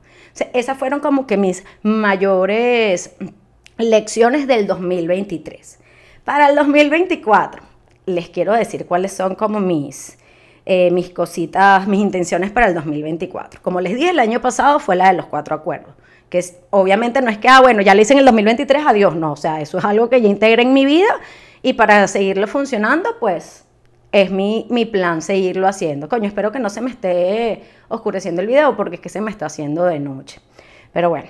esas 0.53 0.77
fueron 0.77 0.99
como 0.99 1.25
que 1.27 1.37
mis 1.37 1.63
mayores 1.81 3.15
lecciones 3.77 4.47
del 4.47 4.67
2023. 4.67 5.78
Para 6.29 6.49
el 6.49 6.55
2024, 6.55 7.63
les 8.05 8.29
quiero 8.29 8.53
decir 8.53 8.85
cuáles 8.85 9.13
son 9.13 9.33
como 9.33 9.59
mis, 9.59 10.19
eh, 10.63 10.91
mis 10.91 11.09
cositas, 11.09 11.87
mis 11.87 12.01
intenciones 12.01 12.51
para 12.51 12.67
el 12.67 12.75
2024. 12.75 13.59
Como 13.63 13.81
les 13.81 13.95
dije, 13.95 14.11
el 14.11 14.19
año 14.19 14.39
pasado 14.39 14.79
fue 14.79 14.95
la 14.95 15.07
de 15.07 15.17
los 15.17 15.25
cuatro 15.25 15.55
acuerdos, 15.55 15.95
que 16.29 16.45
obviamente 16.69 17.23
no 17.23 17.31
es 17.31 17.39
que, 17.39 17.49
ah, 17.49 17.61
bueno, 17.61 17.81
ya 17.81 17.95
le 17.95 18.03
hice 18.03 18.13
en 18.13 18.19
el 18.19 18.25
2023, 18.25 18.83
adiós, 18.85 19.15
no, 19.15 19.31
o 19.31 19.35
sea, 19.35 19.59
eso 19.59 19.79
es 19.79 19.85
algo 19.85 20.07
que 20.07 20.21
ya 20.21 20.27
integré 20.29 20.61
en 20.61 20.71
mi 20.71 20.85
vida 20.85 21.07
y 21.63 21.73
para 21.73 22.07
seguirlo 22.07 22.45
funcionando, 22.45 23.09
pues 23.19 23.65
es 24.11 24.29
mi, 24.29 24.67
mi, 24.69 24.85
plan 24.85 25.23
seguirlo 25.23 25.67
haciendo. 25.67 26.09
Coño, 26.09 26.27
espero 26.27 26.51
que 26.51 26.59
no 26.59 26.69
se 26.69 26.81
me 26.81 26.91
esté 26.91 27.63
oscureciendo 27.87 28.41
el 28.41 28.47
video 28.47 28.77
porque 28.77 28.97
es 28.97 29.01
que 29.01 29.09
se 29.09 29.19
me 29.19 29.31
está 29.31 29.47
haciendo 29.47 29.83
de 29.83 29.99
noche. 29.99 30.41
Pero 30.93 31.09
bueno, 31.09 31.27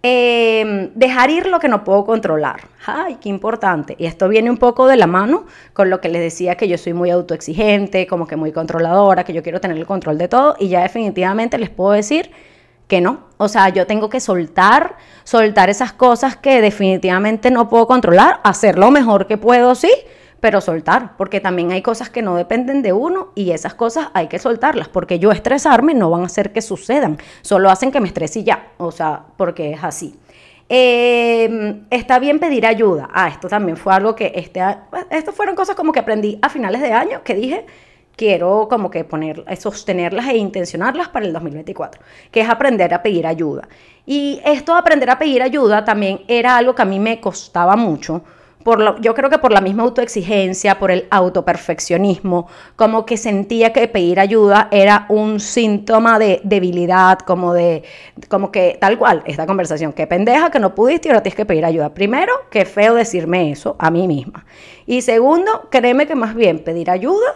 Em, 0.00 0.90
dejar 0.94 1.28
ir 1.30 1.48
lo 1.48 1.58
que 1.58 1.68
no 1.68 1.82
puedo 1.82 2.04
controlar. 2.04 2.68
Ay, 2.86 3.16
qué 3.20 3.28
importante. 3.28 3.96
Y 3.98 4.06
esto 4.06 4.28
viene 4.28 4.48
un 4.48 4.56
poco 4.56 4.86
de 4.86 4.96
la 4.96 5.08
mano 5.08 5.44
con 5.72 5.90
lo 5.90 6.00
que 6.00 6.08
les 6.08 6.22
decía 6.22 6.54
que 6.54 6.68
yo 6.68 6.78
soy 6.78 6.92
muy 6.92 7.10
autoexigente, 7.10 8.06
como 8.06 8.26
que 8.26 8.36
muy 8.36 8.52
controladora, 8.52 9.24
que 9.24 9.32
yo 9.32 9.42
quiero 9.42 9.60
tener 9.60 9.76
el 9.76 9.86
control 9.86 10.16
de 10.16 10.28
todo. 10.28 10.54
Y 10.60 10.68
ya 10.68 10.82
definitivamente 10.82 11.58
les 11.58 11.70
puedo 11.70 11.92
decir 11.92 12.30
que 12.86 13.00
no. 13.00 13.26
O 13.38 13.48
sea, 13.48 13.70
yo 13.70 13.86
tengo 13.86 14.08
que 14.08 14.20
soltar, 14.20 14.96
soltar 15.24 15.68
esas 15.68 15.92
cosas 15.92 16.36
que 16.36 16.60
definitivamente 16.60 17.50
no 17.50 17.68
puedo 17.68 17.88
controlar, 17.88 18.40
hacer 18.44 18.78
lo 18.78 18.92
mejor 18.92 19.26
que 19.26 19.36
puedo, 19.36 19.74
sí, 19.74 19.90
pero 20.40 20.60
soltar, 20.60 21.16
porque 21.16 21.40
también 21.40 21.72
hay 21.72 21.82
cosas 21.82 22.10
que 22.10 22.22
no 22.22 22.36
dependen 22.36 22.82
de 22.82 22.92
uno 22.92 23.32
y 23.34 23.50
esas 23.50 23.74
cosas 23.74 24.08
hay 24.14 24.28
que 24.28 24.38
soltarlas, 24.38 24.88
porque 24.88 25.18
yo 25.18 25.32
estresarme 25.32 25.94
no 25.94 26.10
van 26.10 26.22
a 26.22 26.26
hacer 26.26 26.52
que 26.52 26.62
sucedan, 26.62 27.18
solo 27.42 27.70
hacen 27.70 27.90
que 27.90 28.00
me 28.00 28.08
estrese 28.08 28.40
y 28.40 28.44
ya, 28.44 28.72
o 28.78 28.92
sea, 28.92 29.24
porque 29.36 29.72
es 29.72 29.82
así. 29.82 30.18
Em, 30.70 31.86
está 31.90 32.18
bien 32.18 32.38
pedir 32.38 32.66
ayuda. 32.66 33.08
Ah, 33.12 33.28
esto 33.28 33.48
también 33.48 33.76
fue 33.76 33.94
algo 33.94 34.14
que 34.14 34.32
este, 34.34 34.60
esto 35.10 35.32
fueron 35.32 35.56
cosas 35.56 35.74
como 35.74 35.92
que 35.92 36.00
aprendí 36.00 36.38
a 36.42 36.50
finales 36.50 36.82
de 36.82 36.92
año 36.92 37.22
que 37.24 37.34
dije, 37.34 37.64
quiero 38.16 38.68
como 38.68 38.90
que 38.90 39.04
poner, 39.04 39.44
sostenerlas 39.58 40.26
e 40.28 40.36
intencionarlas 40.36 41.08
para 41.08 41.24
el 41.24 41.32
2024, 41.32 42.02
que 42.30 42.40
es 42.40 42.48
aprender 42.50 42.92
a 42.92 43.02
pedir 43.02 43.26
ayuda. 43.26 43.66
Y 44.04 44.40
esto 44.44 44.74
de 44.74 44.80
aprender 44.80 45.08
a 45.08 45.18
pedir 45.18 45.42
ayuda 45.42 45.84
también 45.84 46.20
era 46.28 46.56
algo 46.56 46.74
que 46.74 46.82
a 46.82 46.84
mí 46.84 46.98
me 46.98 47.20
costaba 47.20 47.76
mucho, 47.76 48.22
yo 49.00 49.14
creo 49.14 49.30
que 49.30 49.38
por 49.38 49.52
la 49.52 49.60
misma 49.60 49.84
autoexigencia, 49.84 50.78
por 50.78 50.90
el 50.90 51.06
autoperfeccionismo, 51.10 52.48
como 52.76 53.06
que 53.06 53.16
sentía 53.16 53.72
que 53.72 53.88
pedir 53.88 54.20
ayuda 54.20 54.68
era 54.70 55.06
un 55.08 55.40
síntoma 55.40 56.18
de 56.18 56.40
debilidad, 56.44 57.18
como 57.20 57.54
de, 57.54 57.84
como 58.28 58.50
que 58.50 58.76
tal 58.80 58.98
cual, 58.98 59.22
esta 59.26 59.46
conversación, 59.46 59.92
que 59.92 60.06
pendeja 60.06 60.50
que 60.50 60.60
no 60.60 60.74
pudiste 60.74 61.08
y 61.08 61.10
ahora 61.10 61.22
tienes 61.22 61.36
que 61.36 61.46
pedir 61.46 61.64
ayuda. 61.64 61.94
Primero, 61.94 62.32
qué 62.50 62.64
feo 62.64 62.94
decirme 62.94 63.50
eso 63.50 63.76
a 63.78 63.90
mí 63.90 64.06
misma. 64.06 64.44
Y 64.86 65.02
segundo, 65.02 65.68
créeme 65.70 66.06
que 66.06 66.14
más 66.14 66.34
bien 66.34 66.58
pedir 66.60 66.90
ayuda 66.90 67.34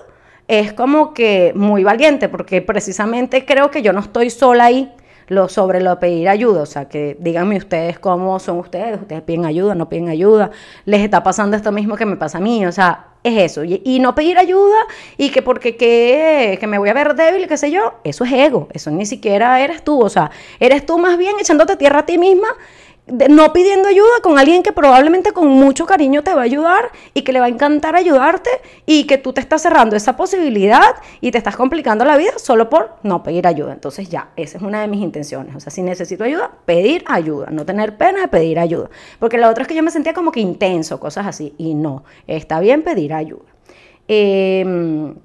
es 0.49 0.73
como 0.73 1.15
que 1.15 1.53
muy 1.55 1.85
valiente, 1.85 2.29
porque 2.29 2.63
precisamente 2.63 3.45
creo 3.45 3.71
que 3.71 3.83
yo 3.83 3.93
no 3.93 4.01
estoy 4.01 4.31
sola 4.31 4.65
ahí 4.65 4.93
lo, 5.29 5.49
sobre 5.49 5.81
lo 5.81 5.99
pedir 5.99 6.29
ayuda, 6.29 6.63
o 6.63 6.67
sea, 6.67 6.89
que 6.89 7.17
díganme 7.21 7.57
ustedes 7.57 7.99
cómo 7.99 8.39
son 8.39 8.59
ustedes, 8.59 9.01
ustedes 9.01 9.23
piden 9.23 9.45
ayuda, 9.45 9.75
no 9.75 9.89
piden 9.89 10.09
ayuda, 10.09 10.51
les 10.85 11.01
está 11.01 11.23
pasando 11.23 11.57
esto 11.57 11.73
mismo 11.73 11.97
que 11.97 12.07
me 12.07 12.17
pasa 12.17 12.39
a 12.39 12.41
mí, 12.41 12.67
o 12.67 12.73
sea, 12.73 13.07
es 13.25 13.53
eso, 13.53 13.63
y, 13.65 14.01
no 14.01 14.15
pedir 14.15 14.37
ayuda 14.37 14.79
y 15.17 15.31
que 15.31 15.43
porque 15.43 15.77
que, 15.77 16.57
que 16.59 16.67
me 16.67 16.79
voy 16.79 16.89
a 16.89 16.95
ver 16.95 17.15
débil, 17.15 17.47
qué 17.47 17.57
sé 17.57 17.71
yo, 17.71 17.95
eso 18.03 18.25
es 18.25 18.33
ego, 18.33 18.69
eso 18.73 18.91
ni 18.91 19.07
siquiera 19.07 19.61
eres 19.61 19.85
tú, 19.85 20.01
o 20.01 20.09
sea, 20.09 20.31
eres 20.59 20.85
tú 20.85 20.99
más 20.99 21.17
bien 21.17 21.37
echándote 21.41 21.77
tierra 21.77 22.01
a 22.01 22.07
ti 22.07 22.19
misma 22.19 22.49
no 23.07 23.53
pidiendo 23.53 23.89
ayuda 23.89 24.21
con 24.23 24.39
alguien 24.39 24.63
que 24.63 24.73
probablemente 24.73 25.33
con 25.33 25.49
mucho 25.49 25.87
cariño 25.87 26.23
te 26.23 26.35
va 26.35 26.43
a 26.43 26.45
ayudar 26.45 26.93
y 27.15 27.23
que 27.23 27.33
le 27.33 27.41
va 27.41 27.47
a 27.47 27.49
encantar 27.49 27.97
ayudarte 27.97 28.51
y 28.87 29.05
que 29.05 29.19
tú 29.19 29.33
te 29.33 29.41
estás 29.41 29.63
cerrando 29.63 29.97
esa 29.97 30.17
posibilidad 30.17 30.95
y 31.21 31.33
te 31.33 31.39
estás 31.39 31.57
complicando 31.57 32.05
la 32.05 32.17
vida 32.17 32.33
solo 32.37 32.71
por 32.71 32.95
no 33.03 33.25
pedir 33.25 33.47
ayuda. 33.49 33.73
Entonces 33.73 34.09
ya, 34.09 34.31
esa 34.37 34.59
es 34.59 34.63
una 34.63 34.81
de 34.81 34.89
mis 34.89 35.03
intenciones. 35.03 35.57
O 35.57 35.61
sea, 35.61 35.73
si 35.73 35.83
necesito 35.83 36.23
ayuda, 36.23 36.53
pedir 36.65 37.05
ayuda, 37.09 37.49
no 37.51 37.67
tener 37.67 37.97
pena 37.97 38.21
de 38.21 38.29
pedir 38.29 38.61
ayuda. 38.61 38.89
Porque 39.19 39.37
la 39.37 39.51
otra 39.51 39.63
es 39.63 39.69
que 39.69 39.75
yo 39.75 39.83
me 39.83 39.91
sentía 39.91 40.15
como 40.15 40.31
que 40.31 40.41
intenso, 40.41 41.01
cosas 41.01 41.27
así. 41.27 41.55
Y 41.59 41.75
no, 41.75 42.05
está 42.29 42.61
bien 42.61 42.83
pedir 42.83 43.15
ayuda. 43.15 43.43
Em, 44.07 45.17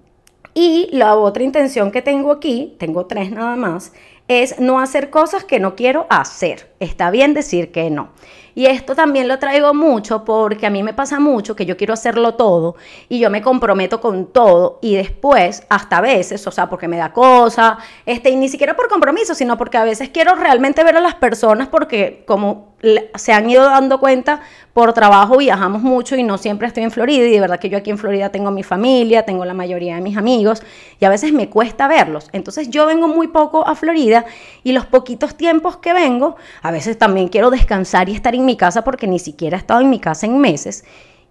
y 0.56 0.90
la 0.92 1.16
otra 1.16 1.44
intención 1.44 1.92
que 1.92 2.02
tengo 2.02 2.32
aquí, 2.32 2.76
tengo 2.80 3.06
tres 3.06 3.30
nada 3.30 3.56
más, 3.56 3.94
es 4.28 4.60
no 4.60 4.80
hacer 4.80 5.10
cosas 5.10 5.44
que 5.44 5.60
no 5.60 5.76
quiero 5.76 6.06
hacer. 6.10 6.74
Está 6.80 7.10
bien 7.12 7.34
decir 7.34 7.72
que 7.72 7.90
no. 7.90 8.10
Y 8.58 8.66
esto 8.66 8.96
también 8.96 9.28
lo 9.28 9.38
traigo 9.38 9.76
mucho 9.76 10.26
porque 10.26 10.66
a 10.66 10.72
mí 10.72 10.82
me 10.82 10.92
pasa 10.92 11.20
mucho 11.20 11.56
que 11.56 11.68
yo 11.68 11.78
quiero 11.78 11.94
hacerlo 11.94 12.34
todo 12.34 12.76
y 13.08 13.20
yo 13.20 13.30
me 13.30 13.44
comprometo 13.44 14.02
con 14.02 14.26
todo 14.26 14.80
y 14.82 14.96
después, 14.96 15.62
hasta 15.70 16.00
a 16.00 16.02
veces, 16.02 16.48
o 16.48 16.50
sea, 16.50 16.68
porque 16.68 16.88
me 16.88 16.98
da 16.98 17.14
cosa, 17.14 17.78
este, 18.08 18.32
y 18.32 18.36
ni 18.36 18.50
siquiera 18.50 18.76
por 18.76 18.88
compromiso, 18.88 19.36
sino 19.36 19.60
porque 19.60 19.78
a 19.78 19.84
veces 19.84 20.10
quiero 20.10 20.34
realmente 20.34 20.84
ver 20.84 20.98
a 20.98 21.02
las 21.02 21.14
personas 21.14 21.68
porque 21.68 22.24
como 22.26 22.76
se 23.16 23.34
han 23.34 23.50
ido 23.50 23.64
dando 23.64 24.00
cuenta, 24.00 24.42
por 24.74 24.94
trabajo 24.94 25.38
viajamos 25.38 25.82
mucho 25.82 26.16
y 26.16 26.22
no 26.22 26.38
siempre 26.38 26.68
estoy 26.68 26.84
en 26.84 26.92
Florida 26.92 27.26
y 27.26 27.32
de 27.32 27.40
verdad 27.40 27.60
que 27.60 27.70
yo 27.70 27.78
aquí 27.80 27.90
en 27.90 27.98
Florida 27.98 28.30
tengo 28.30 28.52
mi 28.52 28.62
familia, 28.62 29.24
tengo 29.24 29.46
la 29.46 29.56
mayoría 29.56 29.96
de 29.96 30.02
mis 30.02 30.16
amigos 30.16 30.62
y 31.00 31.06
a 31.06 31.10
veces 31.10 31.34
me 31.34 31.50
cuesta 31.50 31.88
verlos. 31.88 32.30
Entonces 32.34 32.70
yo 32.70 32.86
vengo 32.86 33.08
muy 33.08 33.28
poco 33.28 33.68
a 33.68 33.74
Florida 33.74 34.26
y 34.64 34.74
los 34.74 34.86
poquitos 34.86 35.36
tiempos 35.36 35.78
que 35.78 35.94
vengo, 35.94 36.36
a 36.68 36.72
veces 36.72 36.98
también 36.98 37.30
quiero 37.30 37.50
descansar 37.50 38.10
y 38.10 38.14
estar 38.14 38.36
en 38.36 38.44
mi 38.44 38.58
casa 38.58 38.84
porque 38.84 39.08
ni 39.08 39.20
siquiera 39.20 39.56
he 39.56 39.60
estado 39.60 39.80
en 39.80 39.90
mi 39.90 40.00
casa 40.00 40.26
en 40.26 40.38
meses 40.38 40.84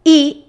y 0.03 0.47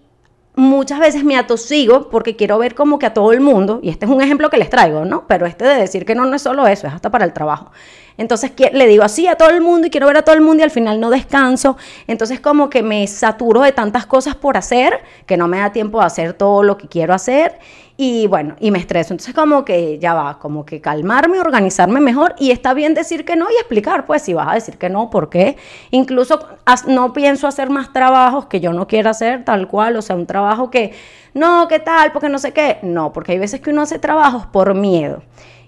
muchas 0.56 1.00
veces 1.00 1.26
me 1.26 1.36
atosigo 1.36 2.10
porque 2.10 2.38
quiero 2.38 2.58
ver 2.58 2.74
como 2.74 2.98
que 2.98 3.06
a 3.06 3.14
todo 3.14 3.34
el 3.34 3.42
mundo, 3.42 3.82
y 3.84 3.90
este 3.90 4.06
es 4.06 4.12
un 4.12 4.22
ejemplo 4.22 4.50
que 4.50 4.56
les 4.56 4.70
traigo, 4.70 5.04
¿no? 5.04 5.28
Pero 5.28 5.46
este 5.46 5.66
de 5.66 5.76
decir 5.76 6.06
que 6.06 6.16
no, 6.16 6.26
no 6.26 6.38
es 6.38 6.42
solo 6.42 6.66
eso, 6.68 6.88
es 6.88 6.94
hasta 6.94 7.12
para 7.12 7.26
el 7.26 7.34
trabajo. 7.34 7.72
Entonces 8.18 8.52
le 8.74 8.88
digo 8.88 9.04
así 9.04 9.28
a 9.28 9.36
todo 9.36 9.50
el 9.50 9.62
mundo 9.62 9.88
y 9.88 9.90
quiero 9.90 10.08
ver 10.08 10.18
a 10.18 10.22
todo 10.24 10.36
el 10.36 10.42
mundo 10.42 10.62
y 10.62 10.64
al 10.64 10.72
final 10.72 11.00
no 11.00 11.10
descanso. 11.10 11.78
Entonces 12.08 12.40
como 12.40 12.70
que 12.70 12.84
me 12.84 13.06
saturo 13.08 13.62
de 13.62 13.72
tantas 13.72 14.06
cosas 14.06 14.36
por 14.36 14.58
hacer 14.58 15.00
que 15.26 15.38
no 15.38 15.48
me 15.48 15.60
da 15.60 15.72
tiempo 15.72 16.00
de 16.00 16.06
hacer 16.06 16.34
todo 16.34 16.64
lo 16.64 16.78
que 16.78 16.88
quiero 16.88 17.14
hacer. 17.14 17.60
y 18.00 18.28
bueno, 18.28 18.56
y 18.60 18.70
me 18.70 18.78
estreso. 18.78 19.14
Entonces 19.14 19.34
como 19.34 19.66
que 19.66 19.98
ya 19.98 20.14
va, 20.14 20.38
como 20.40 20.66
que 20.66 20.80
calmarme, 20.82 21.40
organizarme 21.40 22.00
mejor 22.00 22.36
y 22.38 22.52
está 22.52 22.74
bien 22.76 22.94
decir 22.94 23.26
que 23.26 23.36
no 23.36 23.48
y 23.50 23.56
explicar, 23.56 24.06
pues 24.06 24.22
si 24.22 24.34
vas 24.34 24.48
a 24.50 24.54
decir 24.54 24.78
que 24.78 24.90
no, 24.90 25.10
¿por 25.10 25.30
qué? 25.30 25.58
Incluso 25.92 26.48
no 26.88 27.14
pienso 27.14 27.48
hacer 27.48 27.70
más 27.72 27.92
trabajos 27.94 28.46
que 28.46 28.60
yo 28.60 28.72
no 28.72 28.88
quiera 28.88 29.12
hacer 29.12 29.44
tal 29.44 29.68
cual, 29.68 29.98
o 29.98 30.02
sea, 30.04 30.16
un 30.16 30.28
trabajo 30.28 30.70
que, 30.70 30.94
no, 31.34 31.68
¿qué 31.68 31.80
tal? 31.80 32.12
Porque 32.12 32.30
no 32.30 32.38
sé 32.40 32.54
qué. 32.54 32.78
No, 32.84 33.14
porque 33.14 33.32
hay 33.34 33.40
veces 33.40 33.62
que 33.62 33.72
uno 33.72 33.82
hace 33.82 34.00
trabajos 34.00 34.46
por 34.46 34.74
miedo. 34.76 35.24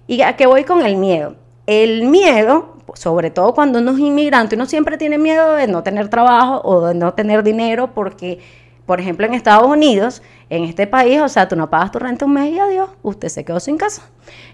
¿Y 0.07 0.21
a 0.21 0.35
qué 0.35 0.45
voy 0.45 0.63
con 0.63 0.85
el 0.85 0.97
miedo? 0.97 1.35
El 1.71 2.05
miedo, 2.05 2.77
sobre 2.95 3.29
todo 3.29 3.53
cuando 3.53 3.77
uno 3.77 3.91
es 3.91 3.99
inmigrante, 3.99 4.55
uno 4.55 4.65
siempre 4.65 4.97
tiene 4.97 5.19
miedo 5.19 5.53
de 5.53 5.67
no 5.67 5.83
tener 5.83 6.09
trabajo 6.09 6.61
o 6.63 6.87
de 6.87 6.95
no 6.95 7.13
tener 7.13 7.43
dinero 7.43 7.91
porque 7.93 8.39
por 8.87 8.99
ejemplo, 8.99 9.27
en 9.27 9.35
Estados 9.35 9.67
Unidos, 9.67 10.23
en 10.49 10.63
este 10.63 10.87
país, 10.87 11.21
o 11.21 11.29
sea, 11.29 11.47
tú 11.47 11.55
no 11.55 11.69
pagas 11.69 11.91
tu 11.91 11.99
renta 11.99 12.25
un 12.25 12.33
mes 12.33 12.51
y 12.51 12.57
adiós, 12.57 12.89
usted 13.03 13.27
se 13.27 13.45
quedó 13.45 13.59
sin 13.59 13.77
casa. 13.77 14.01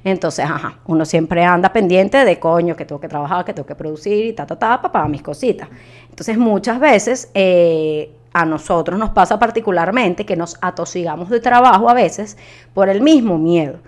Entonces, 0.04 0.43
ajá, 0.43 0.80
uno 0.88 1.06
siempre 1.06 1.45
anda 1.45 1.71
pendiente 1.71 2.25
de 2.25 2.38
coño, 2.38 2.75
que 2.75 2.84
tengo 2.84 2.99
que 2.99 3.08
trabajar, 3.08 3.45
que 3.45 3.54
tengo 3.54 3.65
que 3.65 3.75
producir 3.75 4.25
y 4.25 4.34
ta, 4.34 4.45
ta, 4.45 4.60
ta, 4.60 4.82
para 4.82 4.91
pagar 4.91 5.10
mis 5.10 5.21
cositas. 5.21 5.69
Entonces, 6.10 6.38
muchas 6.38 6.82
veces 6.82 7.32
eh, 7.34 8.12
a 8.34 8.43
nosotros 8.43 8.99
nos 8.99 9.12
pasa 9.12 9.39
particularmente 9.39 10.25
que 10.25 10.36
nos 10.36 10.58
atosigamos 10.60 11.30
de 11.30 11.39
trabajo 11.39 11.89
a 11.89 11.93
veces 11.93 12.36
por 12.73 12.89
el 12.89 12.99
mismo 12.99 13.38
miedo. 13.38 13.80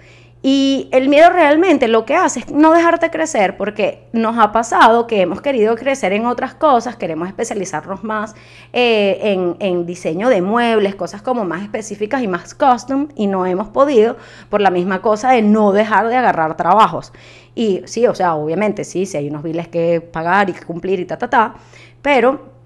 Y 0.43 0.87
el 0.91 1.09
miedo 1.09 1.31
realmente 1.31 1.87
lo 1.87 2.05
que 2.05 2.15
hace 2.15 2.41
es 2.41 2.51
no 2.51 2.71
dejarte 2.71 3.09
crecer 3.09 3.57
porque 3.57 4.07
nos 4.13 4.37
ha 4.37 4.51
pasado 4.51 5.07
que 5.07 5.21
hemos 5.21 5.41
querido 5.41 5.75
crecer 5.75 6.13
en 6.13 6.27
otras 6.27 6.53
cosas, 6.53 6.95
queremos 6.95 7.27
especializarnos 7.27 8.03
más 8.03 8.35
eh, 8.71 9.55
en, 9.59 9.85
diseño 9.87 10.29
de 10.29 10.43
muebles, 10.43 10.95
cosas 10.95 11.23
como 11.23 11.43
más 11.43 11.63
específicas 11.63 12.21
y 12.21 12.27
más 12.27 12.53
custom 12.53 13.07
y 13.15 13.25
no 13.25 13.47
hemos 13.47 13.69
podido 13.69 14.15
por 14.49 14.61
la 14.61 14.69
misma 14.69 15.01
cosa 15.01 15.31
de 15.31 15.41
no 15.41 15.71
dejar 15.71 16.07
de 16.07 16.15
agarrar 16.15 16.55
trabajos. 16.55 17.13
Y 17.55 17.81
sí, 17.85 18.05
o 18.05 18.13
sea, 18.13 18.35
obviamente 18.35 18.83
sí, 18.83 19.07
si 19.07 19.17
hay 19.17 19.29
unos 19.29 19.41
biles 19.41 19.67
que 19.67 20.01
pagar 20.01 20.51
y 20.51 20.53
que 20.53 20.63
cumplir 20.63 20.99
y 20.99 21.05
ta, 21.05 21.17
ta, 21.17 21.29
ta, 21.29 21.55
pero 22.03 22.57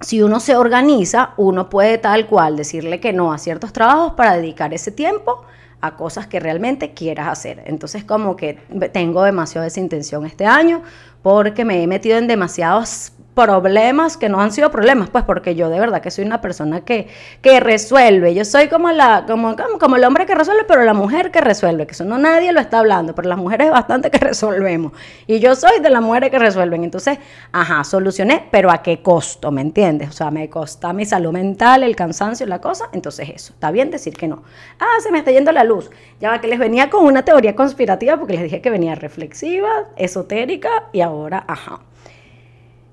si 0.00 0.22
uno 0.22 0.38
se 0.38 0.56
organiza, 0.56 1.34
uno 1.38 1.68
puede 1.68 1.98
tal 1.98 2.28
cual 2.28 2.56
decirle 2.56 3.00
que 3.00 3.12
no 3.12 3.32
a 3.32 3.38
ciertos 3.38 3.72
trabajos 3.72 4.12
para 4.12 4.36
dedicar 4.36 4.72
ese 4.72 4.92
tiempo 4.92 5.44
a 5.86 5.96
cosas 5.96 6.26
que 6.26 6.40
realmente 6.40 6.92
quieras 6.92 7.28
hacer. 7.28 7.62
Entonces 7.66 8.04
como 8.04 8.36
que 8.36 8.54
tengo 8.92 9.22
demasiada 9.22 9.66
esa 9.66 9.80
intención 9.80 10.26
este 10.26 10.46
año 10.46 10.82
porque 11.26 11.64
me 11.64 11.82
he 11.82 11.88
metido 11.88 12.18
en 12.18 12.28
demasiados 12.28 13.10
problemas 13.36 14.16
que 14.16 14.30
no 14.30 14.40
han 14.40 14.50
sido 14.50 14.70
problemas, 14.70 15.10
pues 15.10 15.22
porque 15.24 15.54
yo 15.54 15.68
de 15.68 15.78
verdad 15.78 16.00
que 16.00 16.10
soy 16.10 16.24
una 16.24 16.40
persona 16.40 16.80
que, 16.80 17.06
que 17.42 17.60
resuelve. 17.60 18.34
Yo 18.34 18.46
soy 18.46 18.68
como, 18.68 18.90
la, 18.90 19.24
como, 19.26 19.54
como 19.78 19.96
el 19.96 20.04
hombre 20.04 20.24
que 20.24 20.34
resuelve, 20.34 20.64
pero 20.66 20.84
la 20.84 20.94
mujer 20.94 21.30
que 21.30 21.42
resuelve, 21.42 21.86
que 21.86 21.92
eso 21.92 22.04
no 22.04 22.16
nadie 22.16 22.50
lo 22.52 22.60
está 22.60 22.78
hablando, 22.78 23.14
pero 23.14 23.28
las 23.28 23.36
mujeres 23.36 23.70
bastante 23.70 24.10
que 24.10 24.18
resolvemos. 24.30 24.92
Y 25.26 25.38
yo 25.38 25.54
soy 25.54 25.80
de 25.80 25.90
las 25.90 26.00
mujeres 26.00 26.30
que 26.30 26.38
resuelven. 26.38 26.82
Entonces, 26.82 27.18
ajá, 27.52 27.84
solucioné, 27.84 28.48
pero 28.50 28.70
¿a 28.70 28.82
qué 28.82 29.02
costo? 29.02 29.50
¿Me 29.50 29.60
entiendes? 29.60 30.08
O 30.08 30.12
sea, 30.12 30.30
me 30.30 30.48
costa 30.48 30.94
mi 30.94 31.04
salud 31.04 31.32
mental, 31.32 31.82
el 31.82 31.94
cansancio, 31.94 32.46
la 32.46 32.62
cosa. 32.62 32.88
Entonces 32.92 33.28
eso, 33.28 33.52
está 33.52 33.70
bien 33.70 33.90
decir 33.90 34.16
que 34.16 34.28
no. 34.28 34.44
Ah, 34.80 34.96
se 35.02 35.12
me 35.12 35.18
está 35.18 35.30
yendo 35.30 35.52
la 35.52 35.62
luz. 35.62 35.90
Ya 36.20 36.40
que 36.40 36.48
les 36.48 36.58
venía 36.58 36.88
con 36.88 37.04
una 37.04 37.22
teoría 37.22 37.54
conspirativa 37.54 38.16
porque 38.16 38.32
les 38.32 38.44
dije 38.44 38.62
que 38.62 38.70
venía 38.70 38.94
reflexiva, 38.94 39.68
esotérica 39.96 40.84
y 40.94 41.02
ahora, 41.02 41.15
ajá. 41.46 41.80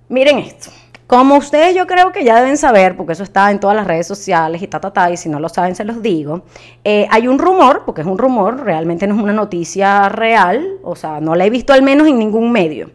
Miren 0.09 0.39
esto. 0.39 0.71
Como 1.07 1.35
ustedes 1.35 1.75
yo 1.75 1.85
creo 1.85 2.11
que 2.11 2.23
ya 2.23 2.39
deben 2.39 2.57
saber, 2.57 2.95
porque 2.95 3.13
eso 3.13 3.23
está 3.23 3.51
en 3.51 3.59
todas 3.59 3.75
las 3.75 3.85
redes 3.85 4.07
sociales 4.07 4.61
y 4.61 4.67
ta, 4.67 5.11
y 5.11 5.17
si 5.17 5.29
no 5.29 5.39
lo 5.39 5.49
saben 5.49 5.75
se 5.75 5.83
los 5.83 6.01
digo, 6.01 6.43
eh, 6.83 7.07
hay 7.11 7.27
un 7.27 7.37
rumor, 7.37 7.83
porque 7.85 8.01
es 8.01 8.07
un 8.07 8.17
rumor, 8.17 8.63
realmente 8.63 9.05
no 9.05 9.15
es 9.15 9.21
una 9.21 9.33
noticia 9.33 10.09
real, 10.09 10.77
o 10.83 10.95
sea, 10.95 11.19
no 11.19 11.35
la 11.35 11.45
he 11.45 11.49
visto 11.49 11.73
al 11.73 11.83
menos 11.83 12.07
en 12.07 12.17
ningún 12.17 12.51
medio, 12.51 12.91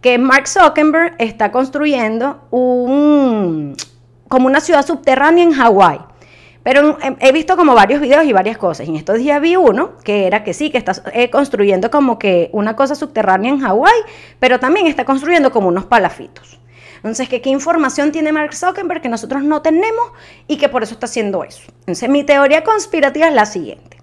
que 0.00 0.18
Mark 0.18 0.46
Zuckerberg 0.46 1.16
está 1.18 1.50
construyendo 1.50 2.40
un, 2.50 3.74
como 4.28 4.46
una 4.46 4.60
ciudad 4.60 4.86
subterránea 4.86 5.44
en 5.44 5.52
Hawái. 5.52 5.98
Pero 6.66 6.98
he 7.20 7.30
visto 7.30 7.56
como 7.56 7.76
varios 7.76 8.00
videos 8.00 8.24
y 8.24 8.32
varias 8.32 8.58
cosas. 8.58 8.88
Y 8.88 8.90
en 8.90 8.96
estos 8.96 9.18
días 9.18 9.40
vi 9.40 9.54
uno 9.54 9.92
que 10.02 10.26
era 10.26 10.42
que 10.42 10.52
sí, 10.52 10.70
que 10.70 10.78
está 10.78 10.94
eh, 11.12 11.30
construyendo 11.30 11.92
como 11.92 12.18
que 12.18 12.50
una 12.52 12.74
cosa 12.74 12.96
subterránea 12.96 13.52
en 13.52 13.60
Hawái, 13.60 13.94
pero 14.40 14.58
también 14.58 14.88
está 14.88 15.04
construyendo 15.04 15.52
como 15.52 15.68
unos 15.68 15.84
palafitos. 15.84 16.58
Entonces, 16.96 17.28
¿qué, 17.28 17.40
¿qué 17.40 17.50
información 17.50 18.10
tiene 18.10 18.32
Mark 18.32 18.52
Zuckerberg 18.52 19.00
que 19.00 19.08
nosotros 19.08 19.44
no 19.44 19.62
tenemos 19.62 20.10
y 20.48 20.56
que 20.56 20.68
por 20.68 20.82
eso 20.82 20.94
está 20.94 21.06
haciendo 21.06 21.44
eso? 21.44 21.62
Entonces, 21.82 22.08
mi 22.08 22.24
teoría 22.24 22.64
conspirativa 22.64 23.28
es 23.28 23.34
la 23.34 23.46
siguiente. 23.46 23.95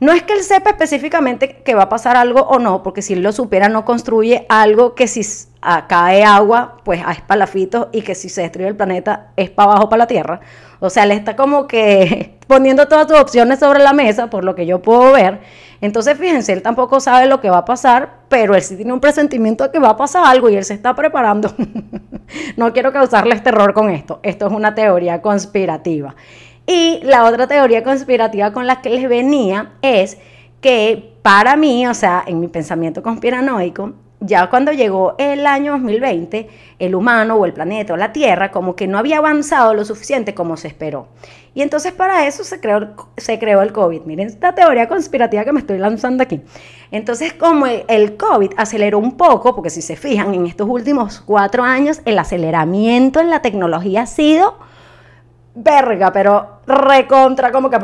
No 0.00 0.12
es 0.12 0.22
que 0.22 0.32
él 0.32 0.42
sepa 0.42 0.70
específicamente 0.70 1.62
que 1.62 1.74
va 1.74 1.84
a 1.84 1.88
pasar 1.90 2.16
algo 2.16 2.40
o 2.40 2.58
no, 2.58 2.82
porque 2.82 3.02
si 3.02 3.12
él 3.12 3.22
lo 3.22 3.32
supiera 3.32 3.68
no 3.68 3.84
construye 3.84 4.46
algo 4.48 4.94
que 4.94 5.06
si 5.06 5.20
cae 5.88 6.24
agua, 6.24 6.78
pues 6.84 7.02
es 7.06 7.20
palafitos 7.20 7.88
y 7.92 8.00
que 8.00 8.14
si 8.14 8.30
se 8.30 8.40
destruye 8.40 8.68
el 8.68 8.76
planeta 8.76 9.32
es 9.36 9.50
para 9.50 9.72
abajo, 9.72 9.90
para 9.90 9.98
la 9.98 10.06
Tierra. 10.06 10.40
O 10.78 10.88
sea, 10.88 11.04
él 11.04 11.10
está 11.10 11.36
como 11.36 11.66
que 11.66 12.38
poniendo 12.46 12.88
todas 12.88 13.08
sus 13.08 13.20
opciones 13.20 13.58
sobre 13.58 13.80
la 13.80 13.92
mesa, 13.92 14.30
por 14.30 14.42
lo 14.42 14.54
que 14.54 14.64
yo 14.64 14.80
puedo 14.80 15.12
ver. 15.12 15.40
Entonces, 15.82 16.16
fíjense, 16.16 16.54
él 16.54 16.62
tampoco 16.62 17.00
sabe 17.00 17.26
lo 17.26 17.42
que 17.42 17.50
va 17.50 17.58
a 17.58 17.64
pasar, 17.66 18.20
pero 18.30 18.54
él 18.54 18.62
sí 18.62 18.76
tiene 18.76 18.94
un 18.94 19.00
presentimiento 19.00 19.64
de 19.64 19.70
que 19.70 19.78
va 19.78 19.90
a 19.90 19.96
pasar 19.98 20.24
algo 20.24 20.48
y 20.48 20.56
él 20.56 20.64
se 20.64 20.74
está 20.74 20.94
preparando. 20.94 21.54
no 22.56 22.72
quiero 22.72 22.90
causarles 22.90 23.42
terror 23.42 23.74
con 23.74 23.90
esto. 23.90 24.20
Esto 24.22 24.46
es 24.46 24.52
una 24.52 24.74
teoría 24.74 25.20
conspirativa. 25.20 26.14
Y 26.70 27.00
la 27.02 27.24
otra 27.24 27.48
teoría 27.48 27.82
conspirativa 27.82 28.52
con 28.52 28.68
la 28.68 28.80
que 28.80 28.90
les 28.90 29.08
venía 29.08 29.72
es 29.82 30.18
que 30.60 31.14
para 31.20 31.56
mí, 31.56 31.84
o 31.88 31.94
sea, 31.94 32.22
en 32.24 32.38
mi 32.38 32.46
pensamiento 32.46 33.02
conspiranoico, 33.02 33.94
ya 34.20 34.48
cuando 34.48 34.70
llegó 34.70 35.16
el 35.18 35.48
año 35.48 35.72
2020, 35.72 36.48
el 36.78 36.94
humano 36.94 37.34
o 37.34 37.44
el 37.44 37.54
planeta 37.54 37.94
o 37.94 37.96
la 37.96 38.12
Tierra 38.12 38.52
como 38.52 38.76
que 38.76 38.86
no 38.86 38.98
había 38.98 39.18
avanzado 39.18 39.74
lo 39.74 39.84
suficiente 39.84 40.32
como 40.32 40.56
se 40.56 40.68
esperó. 40.68 41.08
Y 41.54 41.62
entonces 41.62 41.90
para 41.90 42.28
eso 42.28 42.44
se 42.44 42.60
creó, 42.60 42.94
se 43.16 43.40
creó 43.40 43.62
el 43.62 43.72
COVID. 43.72 44.02
Miren 44.02 44.28
esta 44.28 44.54
teoría 44.54 44.86
conspirativa 44.86 45.44
que 45.44 45.52
me 45.52 45.58
estoy 45.58 45.78
lanzando 45.78 46.22
aquí. 46.22 46.40
Entonces 46.92 47.32
como 47.32 47.66
el 47.66 48.16
COVID 48.16 48.52
aceleró 48.56 49.00
un 49.00 49.16
poco, 49.16 49.56
porque 49.56 49.70
si 49.70 49.82
se 49.82 49.96
fijan 49.96 50.34
en 50.34 50.46
estos 50.46 50.68
últimos 50.68 51.20
cuatro 51.20 51.64
años, 51.64 52.00
el 52.04 52.16
aceleramiento 52.16 53.18
en 53.18 53.28
la 53.28 53.42
tecnología 53.42 54.02
ha 54.02 54.06
sido 54.06 54.69
verga, 55.54 56.12
pero 56.12 56.60
recontra, 56.66 57.50
como 57.50 57.70
que, 57.70 57.78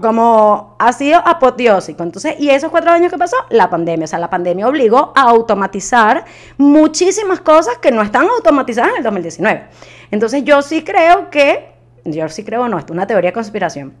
como 0.00 0.76
ha 0.78 0.92
sido 0.92 1.20
apoteósico. 1.24 2.02
Entonces, 2.02 2.36
¿y 2.38 2.50
esos 2.50 2.70
cuatro 2.70 2.90
años 2.90 3.12
que 3.12 3.18
pasó? 3.18 3.36
La 3.50 3.68
pandemia. 3.68 4.04
O 4.04 4.08
sea, 4.08 4.18
la 4.18 4.30
pandemia 4.30 4.66
obligó 4.66 5.12
a 5.14 5.22
automatizar 5.22 6.24
muchísimas 6.56 7.40
cosas 7.40 7.78
que 7.78 7.90
no 7.90 8.02
están 8.02 8.26
automatizadas 8.28 8.92
en 8.92 8.98
el 8.98 9.02
2019. 9.02 9.64
Entonces, 10.10 10.44
yo 10.44 10.62
sí 10.62 10.82
creo 10.82 11.30
que, 11.30 11.72
yo 12.04 12.28
sí 12.28 12.44
creo, 12.44 12.68
no, 12.68 12.78
esto 12.78 12.92
es 12.92 12.96
una 12.96 13.06
teoría 13.06 13.30
de 13.30 13.34
conspiración 13.34 13.94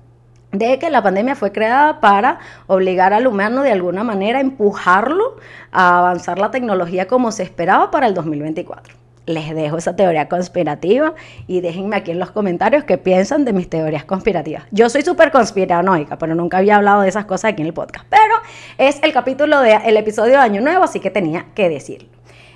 de 0.52 0.78
que 0.78 0.90
la 0.90 1.02
pandemia 1.02 1.34
fue 1.34 1.50
creada 1.50 1.98
para 2.00 2.38
obligar 2.66 3.14
al 3.14 3.26
humano 3.26 3.62
de 3.62 3.72
alguna 3.72 4.04
manera 4.04 4.38
empujarlo 4.38 5.36
a 5.70 5.98
avanzar 6.00 6.38
la 6.38 6.50
tecnología 6.50 7.08
como 7.08 7.32
se 7.32 7.42
esperaba 7.42 7.90
para 7.90 8.06
el 8.06 8.12
2024 8.12 9.01
les 9.26 9.54
dejo 9.54 9.78
esa 9.78 9.94
teoría 9.96 10.28
conspirativa 10.28 11.14
y 11.46 11.60
déjenme 11.60 11.96
aquí 11.96 12.10
en 12.10 12.18
los 12.18 12.30
comentarios 12.30 12.84
qué 12.84 12.98
piensan 12.98 13.44
de 13.44 13.52
mis 13.52 13.68
teorías 13.68 14.04
conspirativas. 14.04 14.64
Yo 14.70 14.88
soy 14.88 15.02
súper 15.02 15.30
conspiranoica, 15.30 16.18
pero 16.18 16.34
nunca 16.34 16.58
había 16.58 16.76
hablado 16.76 17.02
de 17.02 17.08
esas 17.08 17.24
cosas 17.24 17.52
aquí 17.52 17.62
en 17.62 17.68
el 17.68 17.74
podcast. 17.74 18.06
Pero 18.08 18.34
es 18.78 19.02
el 19.02 19.12
capítulo 19.12 19.60
del 19.60 19.96
episodio 19.96 20.32
de 20.32 20.38
Año 20.38 20.60
Nuevo, 20.60 20.84
así 20.84 21.00
que 21.00 21.10
tenía 21.10 21.46
que 21.54 21.68
decirlo. 21.68 22.08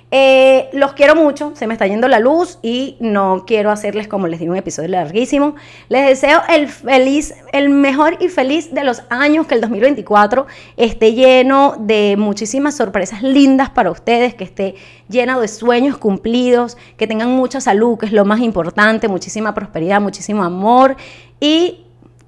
Eh, 0.09 0.69
los 0.71 0.93
quiero 0.93 1.15
mucho, 1.15 1.51
se 1.55 1.67
me 1.67 1.73
está 1.73 1.85
yendo 1.85 2.07
la 2.07 2.19
luz 2.19 2.59
y 2.61 2.95
no 3.01 3.43
quiero 3.45 3.71
hacerles, 3.71 4.07
como 4.07 4.27
les 4.27 4.39
digo, 4.39 4.53
un 4.53 4.57
episodio 4.57 4.87
larguísimo. 4.87 5.55
Les 5.89 6.07
deseo 6.07 6.41
el 6.47 6.69
feliz, 6.69 7.33
el 7.51 7.67
mejor 7.67 8.17
y 8.21 8.29
feliz 8.29 8.73
de 8.73 8.85
los 8.85 9.03
años, 9.09 9.47
que 9.47 9.55
el 9.55 9.61
2024 9.61 10.47
esté 10.77 11.13
lleno 11.13 11.75
de 11.77 12.15
muchísimas 12.17 12.77
sorpresas 12.77 13.21
lindas 13.21 13.69
para 13.69 13.91
ustedes, 13.91 14.33
que 14.33 14.45
esté 14.45 14.75
lleno 15.09 15.41
de 15.41 15.49
sueños 15.49 15.97
cumplidos, 15.97 16.77
que 16.95 17.05
tengan 17.05 17.31
mucha 17.31 17.59
salud, 17.59 17.97
que 17.97 18.05
es 18.05 18.13
lo 18.13 18.23
más 18.23 18.39
importante, 18.39 19.09
muchísima 19.09 19.53
prosperidad, 19.53 19.99
muchísimo 19.99 20.43
amor 20.45 20.95
y 21.41 21.83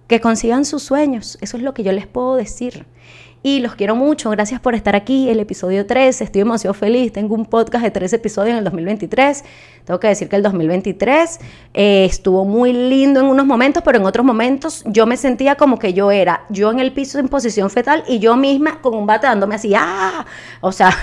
que 0.07 0.19
consigan 0.19 0.65
sus 0.65 0.83
sueños. 0.83 1.37
Eso 1.39 1.55
es 1.55 1.63
lo 1.63 1.73
que 1.73 1.83
yo 1.83 1.93
les 1.93 2.07
puedo 2.07 2.35
decir. 2.35 2.85
Y 3.41 3.59
los 3.59 3.75
quiero 3.75 3.95
mucho. 3.95 4.29
Gracias 4.29 4.59
por 4.59 4.75
estar 4.75 4.95
aquí, 4.95 5.29
el 5.29 5.39
episodio 5.39 5.85
3. 5.85 6.21
Estoy 6.21 6.39
demasiado 6.39 6.73
feliz. 6.73 7.13
Tengo 7.13 7.35
un 7.35 7.45
podcast 7.45 7.83
de 7.83 7.91
tres 7.91 8.11
episodios 8.13 8.51
en 8.51 8.57
el 8.57 8.63
2023. 8.65 9.43
Tengo 9.89 9.99
que 9.99 10.07
decir 10.07 10.29
que 10.29 10.35
el 10.35 10.43
2023 10.43 11.39
eh, 11.73 12.05
estuvo 12.05 12.45
muy 12.45 12.73
lindo 12.73 13.21
en 13.21 13.25
unos 13.25 13.45
momentos, 13.45 13.81
pero 13.83 13.97
en 13.97 14.05
otros 14.05 14.23
momentos 14.23 14.83
yo 14.85 15.07
me 15.07 15.17
sentía 15.17 15.55
como 15.55 15.79
que 15.79 15.93
yo 15.93 16.11
era 16.11 16.45
yo 16.49 16.69
en 16.71 16.79
el 16.79 16.91
piso 16.91 17.17
en 17.17 17.27
posición 17.27 17.71
fetal 17.71 18.03
y 18.07 18.19
yo 18.19 18.35
misma 18.35 18.81
con 18.81 18.93
un 18.93 19.07
bate 19.07 19.25
dándome 19.25 19.55
así, 19.55 19.73
¡ah! 19.75 20.27
O 20.61 20.71
sea, 20.71 20.95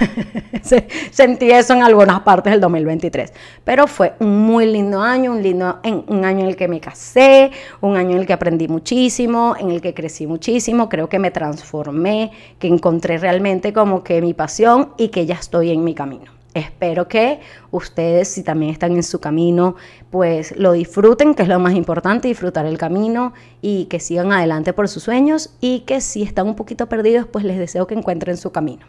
sentí 1.10 1.50
eso 1.50 1.72
en 1.72 1.82
algunas 1.82 2.20
partes 2.20 2.52
del 2.52 2.60
2023. 2.60 3.32
Pero 3.64 3.88
fue 3.88 4.14
un 4.20 4.46
muy 4.46 4.66
lindo 4.66 5.00
año, 5.00 5.32
un, 5.32 5.42
lindo, 5.42 5.80
un 6.06 6.24
año 6.24 6.40
en 6.44 6.46
el 6.46 6.56
que 6.56 6.68
me 6.68 6.78
casé, 6.78 7.50
un 7.80 7.96
año 7.96 8.12
en 8.12 8.18
el 8.18 8.26
que 8.26 8.34
aprendí 8.34 8.68
muchísimo, 8.68 9.56
en 9.58 9.70
el 9.72 9.80
que 9.80 9.94
crecí 9.94 10.28
muchísimo, 10.28 10.88
creo 10.88 11.08
que 11.08 11.18
me 11.18 11.32
transformé, 11.32 12.25
que 12.58 12.68
encontré 12.68 13.18
realmente 13.18 13.72
como 13.72 14.02
que 14.02 14.20
mi 14.20 14.34
pasión 14.34 14.92
y 14.96 15.08
que 15.08 15.26
ya 15.26 15.34
estoy 15.34 15.70
en 15.70 15.84
mi 15.84 15.94
camino. 15.94 16.35
Espero 16.56 17.06
que 17.06 17.40
ustedes, 17.70 18.28
si 18.28 18.42
también 18.42 18.72
están 18.72 18.92
en 18.92 19.02
su 19.02 19.20
camino, 19.20 19.76
pues 20.10 20.56
lo 20.56 20.72
disfruten, 20.72 21.34
que 21.34 21.42
es 21.42 21.48
lo 21.50 21.58
más 21.58 21.74
importante, 21.74 22.28
disfrutar 22.28 22.64
el 22.64 22.78
camino 22.78 23.34
y 23.60 23.84
que 23.84 24.00
sigan 24.00 24.32
adelante 24.32 24.72
por 24.72 24.88
sus 24.88 25.02
sueños 25.02 25.50
y 25.60 25.80
que 25.80 26.00
si 26.00 26.22
están 26.22 26.46
un 26.48 26.54
poquito 26.56 26.88
perdidos, 26.88 27.26
pues 27.26 27.44
les 27.44 27.58
deseo 27.58 27.86
que 27.86 27.92
encuentren 27.92 28.38
su 28.38 28.52
camino. 28.52 28.86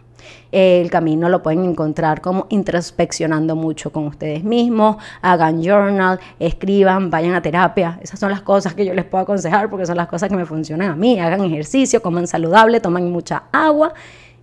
El 0.53 0.89
camino 0.89 1.27
lo 1.27 1.43
pueden 1.43 1.65
encontrar 1.65 2.21
como 2.21 2.47
introspeccionando 2.47 3.57
mucho 3.57 3.91
con 3.91 4.07
ustedes 4.07 4.45
mismos, 4.45 4.95
hagan 5.21 5.61
journal, 5.61 6.21
escriban, 6.39 7.09
vayan 7.09 7.33
a 7.33 7.41
terapia. 7.41 7.99
Esas 8.01 8.17
son 8.17 8.31
las 8.31 8.43
cosas 8.43 8.75
que 8.75 8.85
yo 8.85 8.93
les 8.93 9.03
puedo 9.03 9.23
aconsejar 9.23 9.69
porque 9.69 9.85
son 9.85 9.97
las 9.97 10.07
cosas 10.07 10.29
que 10.29 10.37
me 10.37 10.45
funcionan 10.45 10.91
a 10.91 10.95
mí. 10.95 11.19
Hagan 11.19 11.43
ejercicio, 11.43 12.01
coman 12.01 12.27
saludable, 12.27 12.79
tomen 12.79 13.11
mucha 13.11 13.43
agua 13.51 13.93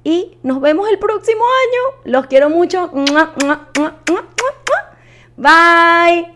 y 0.05 0.37
nos 0.43 0.61
vemos 0.61 0.89
el 0.89 0.99
próximo 0.99 1.43
año. 1.43 2.01
Los 2.05 2.27
quiero 2.27 2.51
mucho. 2.51 2.91
Bye. 5.37 6.34